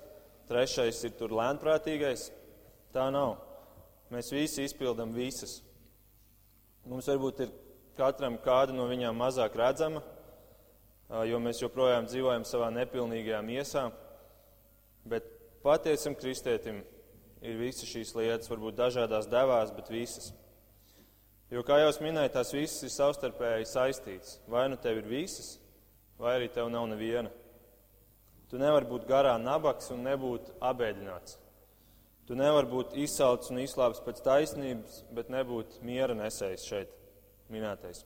trešais 0.49 0.99
ir 1.07 1.15
tur 1.19 1.33
lēnprātīgais. 1.37 2.29
Tā 2.91 3.07
nav. 3.13 3.37
Mēs 4.11 4.31
visi 4.35 4.65
izpildām 4.67 5.13
visas. 5.15 5.61
Mums 6.83 7.07
varbūt 7.07 7.45
ir 7.45 7.53
katram 7.95 8.35
kāda 8.41 8.75
no 8.75 8.87
viņām 8.89 9.15
mazāk 9.15 9.55
redzama, 9.59 10.01
jo 11.27 11.39
mēs 11.43 11.61
joprojām 11.61 12.07
dzīvojam 12.09 12.43
savā 12.47 12.71
nepilnīgajā 12.75 13.39
miesā. 13.45 13.85
Bet 15.07 15.27
patiesam 15.63 16.17
kristētim 16.17 16.81
ir 17.41 17.57
visas 17.57 17.89
šīs 17.89 18.13
lietas, 18.17 18.51
varbūt 18.51 18.77
dažādās 18.77 19.29
devās, 19.31 19.71
bet 19.75 19.89
visas. 19.93 20.31
Jo, 21.51 21.63
kā 21.67 21.81
jau 21.81 21.91
minēju, 22.03 22.31
tās 22.31 22.53
visas 22.55 22.85
ir 22.87 22.93
savstarpēji 22.93 23.67
saistītas. 23.67 24.37
Vai 24.47 24.67
nu 24.71 24.77
tev 24.79 25.01
ir 25.01 25.09
visas, 25.09 25.57
vai 26.19 26.37
arī 26.37 26.51
tev 26.53 26.69
nav 26.71 26.85
neviena. 26.87 27.31
Tu 28.51 28.59
nevari 28.59 28.87
būt 28.89 29.07
garā 29.07 29.37
nabaks 29.39 29.93
un 29.95 30.03
nebūt 30.03 30.49
abēdināts. 30.59 31.37
Tu 32.27 32.35
nevari 32.35 32.67
būt 32.67 32.97
izsalcis 32.99 33.51
un 33.51 33.61
izslāpis 33.63 34.03
pēc 34.03 34.19
taisnības, 34.25 34.97
bet 35.15 35.31
nebūt 35.31 35.79
miera 35.87 36.15
nesējis 36.15 36.65
šeit 36.67 36.91
minētais. 37.51 38.03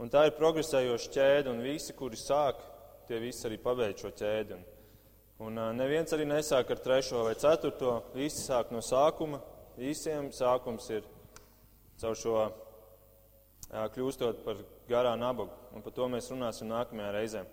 Un 0.00 0.10
tā 0.12 0.26
ir 0.28 0.34
progresējoša 0.36 1.12
ķēde, 1.12 1.52
un 1.52 1.60
visi, 1.64 1.94
kuri 1.96 2.18
sāk, 2.20 2.58
tie 3.08 3.20
visi 3.20 3.46
arī 3.48 3.60
pabeidz 3.60 4.02
šo 4.02 4.10
ķēdi. 4.16 4.58
Un, 5.44 5.56
un 5.60 5.76
neviens 5.76 6.12
arī 6.16 6.24
nesāk 6.28 6.72
ar 6.72 6.80
trešo 6.84 7.22
vai 7.24 7.34
ceturto, 7.40 7.98
visi 8.16 8.42
sāk 8.44 8.72
no 8.72 8.80
sākuma. 8.84 9.42
Visiem 9.76 10.30
sākums 10.32 10.88
ir 10.92 11.04
caur 12.00 12.16
šo 12.16 12.38
kļūstot 13.92 14.40
par 14.44 14.60
garā 14.88 15.12
nabagu, 15.20 15.52
un 15.76 15.84
par 15.84 15.92
to 15.92 16.08
mēs 16.12 16.32
runāsim 16.32 16.72
nākamajā 16.72 17.12
reizē. 17.12 17.44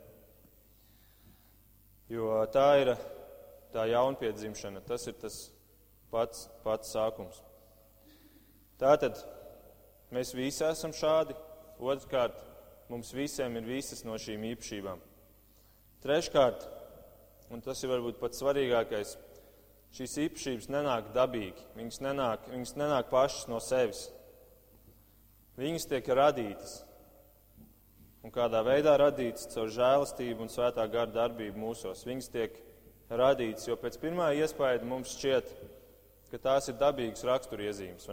Jo 2.13 2.43
tā 2.53 2.67
ir 2.83 2.93
tā 3.73 3.87
jaunpiedzimšana, 3.89 4.83
tas 4.85 5.07
ir 5.09 5.17
tas 5.17 5.39
pats, 6.13 6.45
pats 6.65 6.93
sākums. 6.93 7.39
Tātad 8.77 9.17
mēs 10.13 10.35
visi 10.37 10.61
esam 10.67 10.93
šādi, 10.93 11.33
Otrkārt, 11.83 12.37
mums 12.87 13.11
visiem 13.15 13.57
ir 13.57 13.65
visas 13.67 14.03
no 14.05 14.15
šīm 14.19 14.45
īpašībām. 14.53 15.01
Treškārt, 16.03 16.65
un 17.51 17.63
tas 17.65 17.81
ir 17.83 17.91
varbūt 17.91 18.19
pats 18.21 18.39
svarīgākais, 18.39 19.15
šīs 19.97 20.17
īpašības 20.27 20.69
nenāk 20.71 21.11
dabīgi. 21.15 21.65
Viņas 21.77 21.99
nenāk, 22.05 22.47
viņas 22.53 22.75
nenāk 22.79 23.09
pašas 23.11 23.49
no 23.51 23.59
sevis. 23.63 24.05
Viņas 25.59 25.89
tiek 25.89 26.07
radītas. 26.07 26.81
Un 28.23 28.31
kādā 28.31 28.61
veidā 28.63 28.93
radītas 29.01 29.49
caur 29.51 29.71
žēlastību 29.73 30.45
un 30.45 30.51
svētā 30.51 30.85
gara 30.91 31.11
darbību 31.11 31.59
mūsos. 31.59 32.05
Viņas 32.07 32.29
tiek 32.31 32.55
radītas, 33.11 33.67
jo 33.67 33.75
pēc 33.79 33.97
pirmā 33.99 34.29
iespēja 34.39 34.79
mums 34.87 35.11
šķiet, 35.17 35.49
ka 36.31 36.39
tās 36.47 36.69
ir 36.71 36.79
dabīgas 36.79 37.25
raksturiezīmes. 37.27 38.07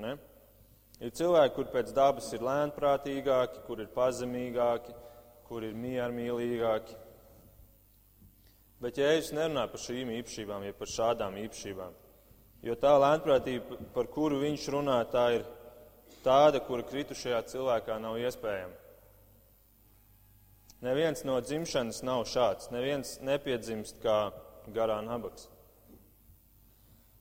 Ir 1.01 1.15
cilvēki, 1.17 1.55
kur 1.57 1.71
pēc 1.73 1.95
dabas 1.97 2.27
ir 2.35 2.43
lēnprātīgāki, 2.45 3.63
kur 3.69 3.81
ir 3.81 3.95
pazemīgāki, 3.95 4.97
kur 5.47 5.65
ir 5.65 5.79
miermīlīgāki. 5.79 6.99
Bet 8.81 8.99
Jēzus 8.99 9.35
nerunā 9.37 9.67
par 9.71 9.81
šīm 9.81 10.11
īpašībām, 10.19 10.67
ja 10.67 10.75
par 10.77 10.91
šādām 10.91 11.39
īpašībām. 11.47 11.97
Jo 12.67 12.77
tā 12.81 12.93
lēnprātība, 12.99 13.79
par 13.95 14.11
kuru 14.13 14.43
viņš 14.43 14.69
runā, 14.75 14.99
tā 15.13 15.25
ir 15.39 15.49
tāda, 16.25 16.61
kura 16.67 16.85
kritušajā 16.89 17.41
cilvēkā 17.55 17.97
nav 18.03 18.19
iespējama. 18.21 18.80
Neviens 20.81 21.27
no 21.29 21.37
dzimšanas 21.45 22.01
nav 22.09 22.25
šāds. 22.31 22.71
Neviens 22.73 23.19
nepiedzimst 23.21 24.01
kā 24.01 24.31
garā 24.73 25.01
nabaks. 25.05 25.49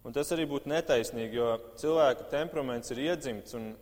Un 0.08 0.16
tas 0.16 0.32
arī 0.32 0.46
būtu 0.48 0.72
netaisnīgi, 0.72 1.36
jo 1.36 1.50
cilvēka 1.82 2.30
temperaments 2.32 2.94
ir 2.94 3.02
iedzimts 3.10 3.58
un 3.58 3.74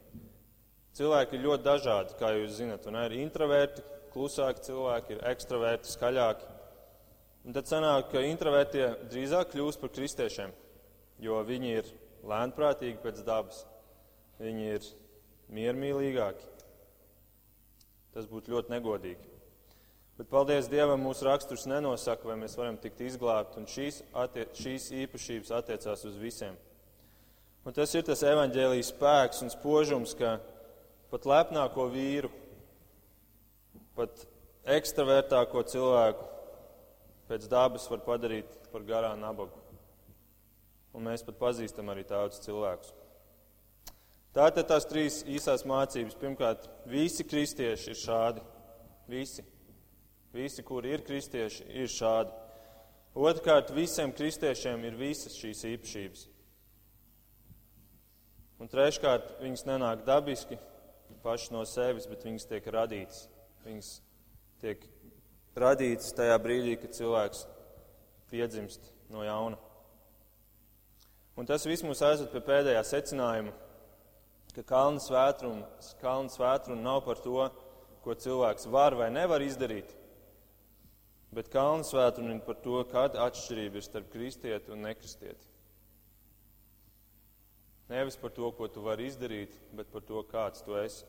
cilvēki 0.98 1.38
ir 1.38 1.46
ļoti 1.46 1.66
dažādi, 1.68 2.18
kā 2.18 2.32
jūs 2.34 2.58
zinat. 2.58 2.88
Un 2.90 2.98
ir 3.04 3.16
introverti, 3.20 3.86
klusāki 4.16 4.66
cilvēki, 4.66 5.14
ir 5.14 5.24
ekstraverti, 5.30 5.94
skaļāki. 5.94 6.50
Un 7.46 7.56
tad 7.56 7.70
sanāk, 7.70 8.10
ka 8.12 8.26
introvertie 8.26 8.90
drīzāk 9.12 9.54
kļūst 9.54 9.84
par 9.84 9.94
kristiešiem, 9.94 10.58
jo 11.22 11.38
viņi 11.48 11.74
ir 11.78 11.94
lēnprātīgi 12.28 12.98
pēc 13.06 13.22
dabas, 13.28 13.62
viņi 14.42 14.70
ir 14.74 14.92
miermīlīgāki. 15.54 16.54
Tas 18.18 18.26
būtu 18.26 18.58
ļoti 18.58 18.74
negodīgi. 18.74 19.37
Bet, 20.18 20.30
paldies 20.32 20.66
Dievam, 20.72 21.04
mūsu 21.06 21.28
raksturs 21.28 21.68
nenosaka, 21.70 22.26
vai 22.26 22.40
mēs 22.42 22.56
varam 22.58 22.78
tikt 22.82 23.04
izglābti, 23.06 23.60
un 23.62 23.68
šīs, 23.70 24.00
attie, 24.18 24.48
šīs 24.58 24.88
īpašības 25.04 25.52
attiecās 25.60 26.06
uz 26.10 26.16
visiem. 26.18 26.56
Un 27.68 27.76
tas 27.76 27.92
ir 27.94 28.06
tas 28.08 28.24
evaņģēlijas 28.26 28.90
spēks 28.96 29.44
un 29.46 29.52
spožums, 29.54 30.16
ka 30.18 30.40
pat 31.12 31.28
lepnāko 31.30 31.86
vīru, 31.94 32.32
pat 33.98 34.24
ekstravertāko 34.78 35.62
cilvēku 35.70 36.26
pēc 37.28 37.46
dabas 37.52 37.86
var 37.92 38.02
padarīt 38.06 38.56
par 38.72 38.86
garā 38.88 39.12
nabagu. 39.20 39.62
Un 40.98 41.06
mēs 41.06 41.22
pat 41.28 41.38
pazīstam 41.38 41.92
arī 41.94 42.08
tādus 42.08 42.42
cilvēkus. 42.42 42.96
Tātad 44.34 44.66
tās 44.70 44.86
trīs 44.90 45.20
īsās 45.30 45.66
mācības. 45.68 46.18
Pirmkārt, 46.18 46.66
visi 46.90 47.26
kristieši 47.26 47.94
ir 47.94 48.00
šādi. 48.00 48.44
Visi. 49.12 49.46
Visi, 50.38 50.62
kuri 50.62 50.94
ir 50.94 51.02
kristieši, 51.02 51.66
ir 51.82 51.90
šādi. 51.90 52.34
Otrkārt, 53.18 53.72
visiem 53.74 54.12
kristiešiem 54.14 54.84
ir 54.86 54.98
visas 55.00 55.34
šīs 55.34 55.64
īpašības. 55.72 56.28
Un 58.62 58.70
treškārt, 58.70 59.40
viņas 59.42 59.66
nenāk 59.66 60.04
dabiski 60.06 60.60
paši 61.24 61.56
no 61.56 61.64
sevis, 61.66 62.06
bet 62.10 62.26
viņas 62.26 62.46
tiek 62.52 62.70
radītas. 62.74 63.26
Viņas 63.66 63.92
tiek 64.62 64.86
radītas 65.58 66.14
tajā 66.18 66.38
brīdī, 66.42 66.78
kad 66.82 66.94
cilvēks 66.94 67.46
piedzimst 68.30 68.92
no 69.14 69.26
jauna. 69.26 69.58
Un 71.38 71.50
tas 71.50 71.66
viss 71.70 71.86
mūs 71.86 72.02
aizved 72.06 72.30
pie 72.34 72.42
pēdējā 72.46 72.82
secinājuma, 72.86 73.54
ka 74.54 74.64
kalnas 74.70 75.10
vētruna 75.10 76.82
nav 76.82 77.04
par 77.06 77.22
to, 77.26 77.50
ko 78.06 78.16
cilvēks 78.18 78.70
var 78.74 78.96
vai 78.98 79.10
nevar 79.14 79.44
izdarīt, 79.46 79.94
Bet 81.36 81.52
kalnu 81.52 81.84
svētdiena 81.84 82.40
par 82.46 82.58
to, 82.64 82.80
kāda 82.88 83.26
atšķirība 83.28 83.80
ir 83.80 83.86
starp 83.86 84.10
kristieti 84.14 84.72
un 84.72 84.86
nekristieti. 84.88 85.50
Nevis 87.92 88.18
par 88.20 88.32
to, 88.36 88.50
ko 88.56 88.68
tu 88.72 88.84
vari 88.84 89.08
izdarīt, 89.08 89.54
bet 89.76 89.92
par 89.92 90.04
to, 90.08 90.24
kāds 90.28 90.64
tu 90.64 90.76
esi. 90.80 91.06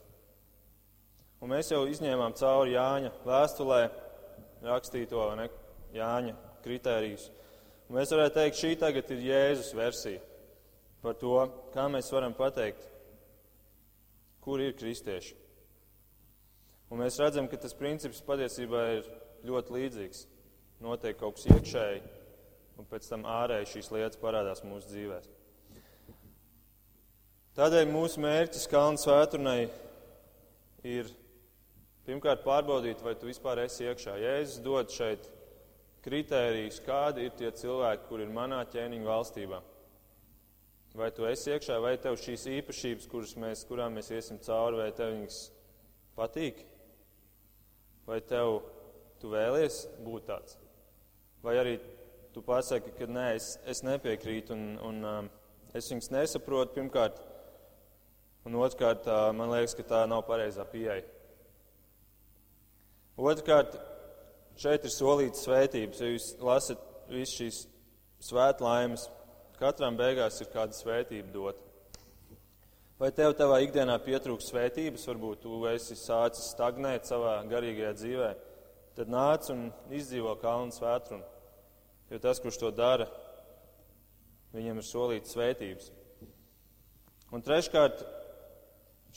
Un 1.43 1.53
mēs 1.55 1.71
jau 1.71 1.85
izņēmām 1.87 2.35
cauri 2.39 2.75
Jāņa 2.75 3.13
vēstulē 3.27 3.81
rakstīto 4.67 5.25
ne, 5.39 5.49
Jāņa 5.95 6.35
kritērijus. 6.65 7.29
Un 7.89 7.99
mēs 7.99 8.13
varētu 8.13 8.37
teikt, 8.37 8.59
šī 8.59 8.73
tagad 8.79 9.11
ir 9.15 9.27
Jēzus 9.31 9.71
versija 9.75 10.23
par 11.03 11.15
to, 11.19 11.35
kā 11.73 11.87
mēs 11.91 12.11
varam 12.13 12.35
pateikt, 12.37 12.83
kur 14.43 14.61
ir 14.61 14.75
kristieši. 14.79 15.37
Un 16.91 17.03
mēs 17.03 17.19
redzam, 17.21 17.47
ka 17.49 17.59
tas 17.61 17.77
princips 17.77 18.23
patiesībā 18.25 18.83
ir 18.97 19.09
ļoti 19.47 19.75
līdzīgs. 19.77 20.25
Notiek 20.83 21.19
kaut 21.19 21.39
kas 21.39 21.49
iekšēji, 21.51 22.03
un 22.79 22.87
pēc 22.87 23.09
tam 23.11 23.27
ārēji 23.27 23.73
šīs 23.75 23.93
lietas 23.95 24.21
parādās 24.23 24.63
mūsu 24.67 24.93
dzīvēm. 24.93 25.35
Tādēļ 27.59 27.89
mūsu 27.91 28.23
mērķis 28.23 28.69
Kalnu 28.71 29.01
svēturnai 29.03 29.65
ir 30.87 31.09
pirmkārt 32.07 32.45
pārbaudīt, 32.45 33.03
vai 33.03 33.17
tu 33.19 33.27
vispār 33.27 33.65
esi 33.65 33.89
iekšā. 33.89 34.15
Jēzus 34.23 34.63
dod 34.63 34.95
šeit 34.95 35.27
kritērijus, 36.07 36.79
kādi 36.87 37.27
ir 37.27 37.35
tie 37.35 37.51
cilvēki, 37.51 38.07
kur 38.07 38.23
ir 38.23 38.31
manā 38.33 38.63
ķēniņa 38.71 39.11
valstībā. 39.11 39.61
Vai 40.99 41.11
tu 41.15 41.27
esi 41.29 41.51
iekšā, 41.53 41.77
vai 41.83 41.97
tev 42.01 42.17
šīs 42.19 42.47
īpašības, 42.61 43.35
mēs, 43.43 43.67
kurām 43.69 43.99
mēs 43.99 44.09
iesim 44.15 44.39
cauri, 44.43 44.79
vai 44.81 44.89
tev 44.95 45.13
viņas 45.17 45.43
patīk? 46.17 46.63
Vai 48.07 48.23
tev 48.25 48.63
Tu 49.19 49.31
vēlies 49.33 49.83
būt 50.05 50.29
tāds? 50.29 50.59
Vai 51.43 51.57
arī 51.59 51.77
tu 52.35 52.43
pasaki, 52.45 52.93
ka 52.95 53.09
nē, 53.11 53.33
es, 53.39 53.57
es 53.67 53.83
nepiekrītu 53.87 54.55
un, 54.55 54.65
un 54.85 55.05
um, 55.11 55.31
es 55.75 55.91
viņus 55.91 56.11
nesaprotu 56.15 56.77
pirmkārt, 56.77 57.19
un 58.47 58.59
otrkārt, 58.63 59.07
uh, 59.11 59.29
man 59.35 59.51
liekas, 59.53 59.75
ka 59.79 59.87
tā 59.87 60.03
nav 60.11 60.23
pareizā 60.29 60.67
pieeja. 60.71 61.03
Otrkārt, 63.19 63.75
šeit 64.59 64.87
ir 64.87 64.95
solīts 64.95 65.43
svētības. 65.47 66.03
Ja 66.03 66.11
jūs 66.13 66.29
lasat 66.43 66.83
visas 67.11 67.35
šīs 67.35 67.63
svētlaimes, 68.29 69.09
katram 69.59 69.99
beigās 69.99 70.39
ir 70.43 70.53
kāda 70.53 70.77
svētība 70.77 71.33
dot. 71.35 71.65
Vai 72.99 73.11
tev 73.15 73.35
tavā 73.39 73.61
ikdienā 73.63 73.95
pietrūks 74.03 74.51
svētības, 74.51 75.07
varbūt 75.07 75.45
tu 75.45 75.59
esi 75.71 75.95
sācis 75.99 76.51
stagnēt 76.55 77.07
savā 77.07 77.37
garīgajā 77.51 77.93
dzīvēm? 77.99 78.48
Tad 78.99 79.11
nāc 79.13 79.49
un 79.55 79.69
izdzīvo 79.95 80.35
kalnu 80.43 80.75
svētrumu. 80.75 81.25
Jo 82.11 82.21
tas, 82.21 82.43
kurš 82.43 82.59
to 82.61 82.75
dara, 82.75 83.09
viņam 84.53 84.81
ir 84.81 84.87
solīts 84.87 85.35
svētības. 85.37 85.91
Un 87.33 87.45
treškārt, 87.45 88.03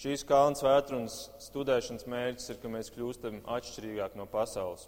Šīs 0.02 0.24
kalnu 0.26 0.58
svētrunas 0.58 1.16
studēšanas 1.44 2.08
mērķis 2.10 2.52
ir, 2.54 2.58
ka 2.62 2.70
mēs 2.72 2.90
kļūstam 2.96 3.42
atšķirīgāk 3.54 4.16
no 4.18 4.26
pasaules. 4.30 4.88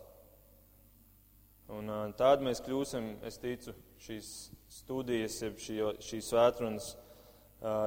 Un 1.74 1.92
tādu 2.18 2.48
mēs 2.48 2.62
kļūsim, 2.64 3.10
es 3.28 3.38
ticu, 3.42 3.76
šīs 4.04 4.30
studijas, 4.72 5.36
jeb 5.44 5.60
šī, 5.62 5.78
šīs 6.08 6.32
svētrunas 6.32 6.88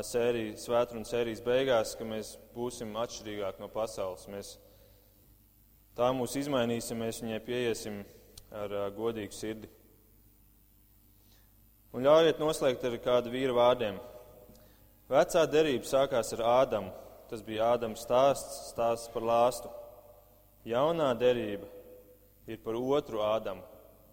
sērijas, 0.06 0.68
svētrunas 0.68 1.10
sērijas 1.12 1.42
beigās, 1.44 1.96
ka 1.98 2.06
mēs 2.08 2.36
būsim 2.54 2.94
atšķirīgāk 3.00 3.58
no 3.58 3.68
pasaules. 3.72 4.28
Mēs 4.32 4.54
tā 5.96 6.10
mūs 6.14 6.36
izmainīsim, 6.38 7.00
mēs 7.00 7.22
viņai 7.24 7.40
pieiesim 7.46 8.02
ar 8.52 8.76
godīgu 8.96 9.34
sirdi. 9.34 9.70
Un 11.96 12.04
ļaujiet 12.04 12.38
noslēgt 12.42 12.84
ar 12.84 13.00
kādu 13.00 13.32
vīru 13.32 13.56
vārdiem. 13.56 13.98
Vecā 15.08 15.42
derība 15.48 15.88
sākās 15.88 16.34
ar 16.36 16.44
Ādamu 16.60 16.92
Tas 17.26 17.42
bija 17.42 17.72
Ādams 17.74 18.04
stāsts, 18.06 18.68
stāsts 18.70 19.10
par 19.10 19.24
lāstu. 19.26 19.70
Jaunā 20.66 21.08
derība 21.18 21.66
ir 22.46 22.60
par 22.62 22.78
otru 22.78 23.22
Ādamu, 23.26 23.64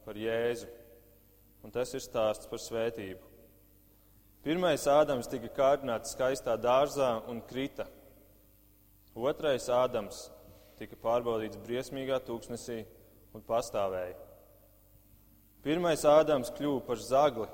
par 0.06 0.18
Jēzu. 0.18 0.70
Un 1.64 1.72
tas 1.72 1.94
ir 1.94 2.02
stāsts 2.04 2.50
par 2.50 2.62
svētību. 2.62 3.22
Pirmais 4.44 4.88
Ādams 4.90 5.30
tika 5.30 5.52
kārdināts 5.56 6.16
skaistā 6.18 6.58
dārzā 6.60 7.14
un 7.30 7.40
krita. 7.48 7.86
Otrais 9.14 9.70
Ādams 9.70 10.26
tika 10.84 11.00
pārbaudīts 11.00 11.60
briesmīgā 11.64 12.20
tūkstnesī 12.28 12.82
un 13.34 13.44
pastāvēja. 13.48 14.18
Pirmais 15.64 16.04
Ādams 16.04 16.52
kļuva 16.58 16.82
par 16.84 17.00
zagli 17.00 17.48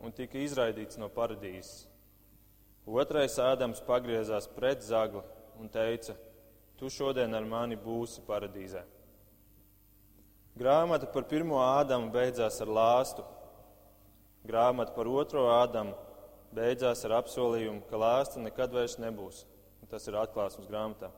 un 0.00 0.14
tika 0.16 0.40
izraidīts 0.40 0.96
no 1.00 1.10
paradīzes. 1.12 1.84
Otrais 2.88 3.36
Ādams 3.36 3.82
pagriezās 3.84 4.48
pret 4.56 4.80
zagli 4.82 5.20
un 5.60 5.68
teica: 5.68 6.16
Tu 6.80 6.88
šodien 6.88 7.36
ar 7.36 7.44
mani 7.44 7.76
būsi 7.76 8.24
paradīzē. 8.24 8.86
Grāmata 10.56 11.06
par 11.12 11.28
pirmo 11.28 11.60
Ādamu 11.60 12.08
beidzās 12.14 12.62
ar 12.64 12.72
lāstu. 12.80 13.26
Grāmata 14.48 14.96
par 14.96 15.06
otro 15.06 15.44
Ādamu 15.52 15.92
beidzās 16.56 17.04
ar 17.04 17.18
apsolījumu, 17.20 17.84
ka 17.90 18.00
lāsta 18.00 18.40
nekad 18.40 18.72
vairs 18.72 18.96
nebūs. 18.98 19.44
Un 19.84 19.92
tas 19.92 20.08
ir 20.08 20.16
atklāsmes 20.16 20.68
grāmatā. 20.68 21.12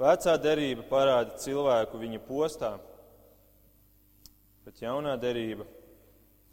Vecā 0.00 0.32
derība 0.40 0.86
parāda 0.88 1.34
cilvēku 1.42 1.98
viņa 2.00 2.20
postā, 2.24 2.70
bet 4.64 4.80
jaunā 4.80 5.12
derība 5.20 5.66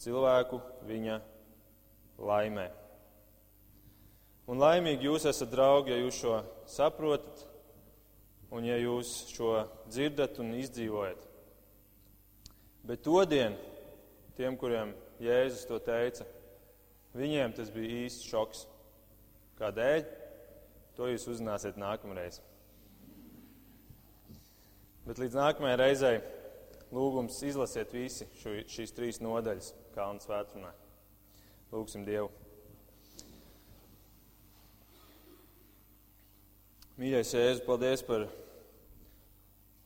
cilvēku 0.04 0.60
viņa 0.90 1.22
laimē. 2.20 2.66
Un 4.52 4.60
laimīgi 4.60 5.08
jūs 5.08 5.30
esat 5.32 5.52
draugi, 5.54 5.94
ja 5.94 6.02
jūs 6.02 6.20
šo 6.20 6.42
saprotat 6.68 7.46
un 8.52 8.68
ja 8.68 8.78
jūs 8.80 9.14
šo 9.32 9.54
dzirdat 9.88 10.40
un 10.44 10.52
izdzīvojat. 10.60 11.24
Bet 12.88 13.04
to 13.04 13.24
dienu 13.28 13.56
tiem, 14.36 14.60
kuriem 14.60 14.92
Jēzus 15.24 15.66
to 15.68 15.80
teica, 15.84 16.28
viņiem 17.16 17.56
tas 17.56 17.72
bija 17.72 18.04
īsts 18.04 18.28
šoks. 18.28 18.68
Kādēļ? 19.58 20.04
To 21.00 21.08
jūs 21.10 21.28
uzzināsiet 21.32 21.80
nākamreiz. 21.80 22.40
Bet 25.08 25.22
līdz 25.22 25.38
nākamajai 25.40 25.78
reizei 25.80 26.16
lūgums 26.92 27.38
izlasiet 27.48 27.94
visi 27.96 28.26
šo, 28.42 28.58
šīs 28.68 28.92
trīs 28.92 29.20
nodaļas 29.24 29.70
Kalnu 29.96 30.20
svētdienā. 30.20 30.74
Lūgsim 31.72 32.04
Dievu! 32.04 32.28
Mīļais, 37.00 37.32
Jēzu, 37.38 37.62
paldies 37.64 38.02
par, 38.04 38.26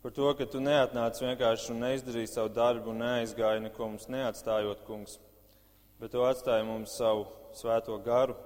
par 0.02 0.14
to, 0.16 0.30
ka 0.40 0.48
tu 0.50 0.62
neatnāc 0.64 1.22
vienkārši 1.22 1.74
un 1.74 1.84
neizdarīji 1.86 2.32
savu 2.32 2.50
darbu 2.56 2.94
un 2.94 3.04
neaizgāji 3.04 3.66
neko 3.68 3.92
mums 3.92 4.08
neatstājot, 4.10 4.86
kungs, 4.88 5.20
bet 6.02 6.16
tu 6.16 6.24
atstāji 6.26 6.66
mums 6.66 6.96
savu 6.98 7.28
svēto 7.60 8.00
garu 8.02 8.40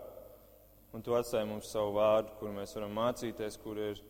un 0.91 1.05
tu 1.05 1.15
atstāji 1.15 1.47
mums 1.47 1.71
savu 1.71 1.93
vārdu, 2.01 2.35
kur 2.41 2.51
mēs 2.57 2.75
varam 2.75 2.99
mācīties, 2.99 3.59
kur 3.63 3.79
ir, 3.79 4.03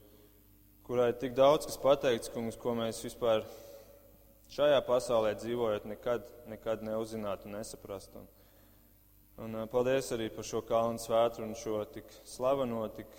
kurā 0.86 1.09
ir 1.11 1.19
tik 1.21 1.36
daudz, 1.38 1.67
kas 1.67 1.77
pateikts, 1.81 2.31
kungs, 2.33 2.57
ko 2.61 2.75
mēs 2.77 3.03
vispār 3.03 3.43
šajā 4.53 4.81
pasaulē 4.88 5.36
dzīvojot 5.41 5.88
nekad, 5.89 6.27
nekad 6.51 6.86
neuzzinātu 6.86 7.49
un 7.49 7.57
nesaprastu. 7.59 8.23
Un, 9.36 9.51
un 9.51 9.67
paldies 9.67 10.13
arī 10.15 10.29
par 10.31 10.47
šo 10.47 10.61
kalnu 10.63 11.01
svētru 11.01 11.43
un 11.43 11.57
šo 11.59 11.81
tik 11.91 12.11
slaveno, 12.23 12.86
tik 12.95 13.09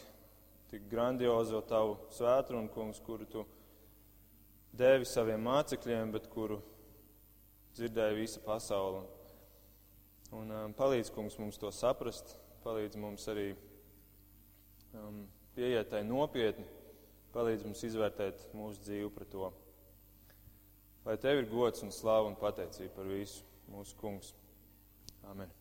tik 0.71 0.89
grandiozo 0.91 1.61
tavu 1.67 1.95
svētrunu, 2.15 2.71
kungs, 2.75 2.99
kuru 3.07 3.27
tu 3.31 3.45
devi 4.77 5.07
saviem 5.07 5.45
mācekļiem, 5.47 6.11
bet 6.15 6.27
kuru 6.33 6.59
dzirdēja 7.77 8.17
visa 8.17 8.43
pasaule. 8.45 9.05
Un 10.35 10.51
um, 10.51 10.75
palīdz, 10.77 11.13
kungs, 11.15 11.39
mums 11.39 11.61
to 11.61 11.71
saprast, 11.73 12.35
palīdz 12.65 12.99
mums 12.99 13.29
arī 13.31 13.53
um, 14.99 15.23
pieiet 15.55 15.93
tai 15.93 16.03
nopietni, 16.05 16.67
palīdz 17.37 17.67
mums 17.69 17.85
izvērtēt 17.85 18.49
mūsu 18.57 18.83
dzīvi 18.87 19.13
pret 19.13 19.31
to. 19.35 19.51
Lai 21.07 21.19
tev 21.23 21.43
ir 21.43 21.53
gods 21.53 21.85
un 21.87 21.93
slāva 21.95 22.31
un 22.31 22.41
pateicība 22.41 22.97
par 22.97 23.13
visu 23.13 23.45
mūsu 23.71 23.95
kungs. 24.01 24.33
Amen. 25.31 25.53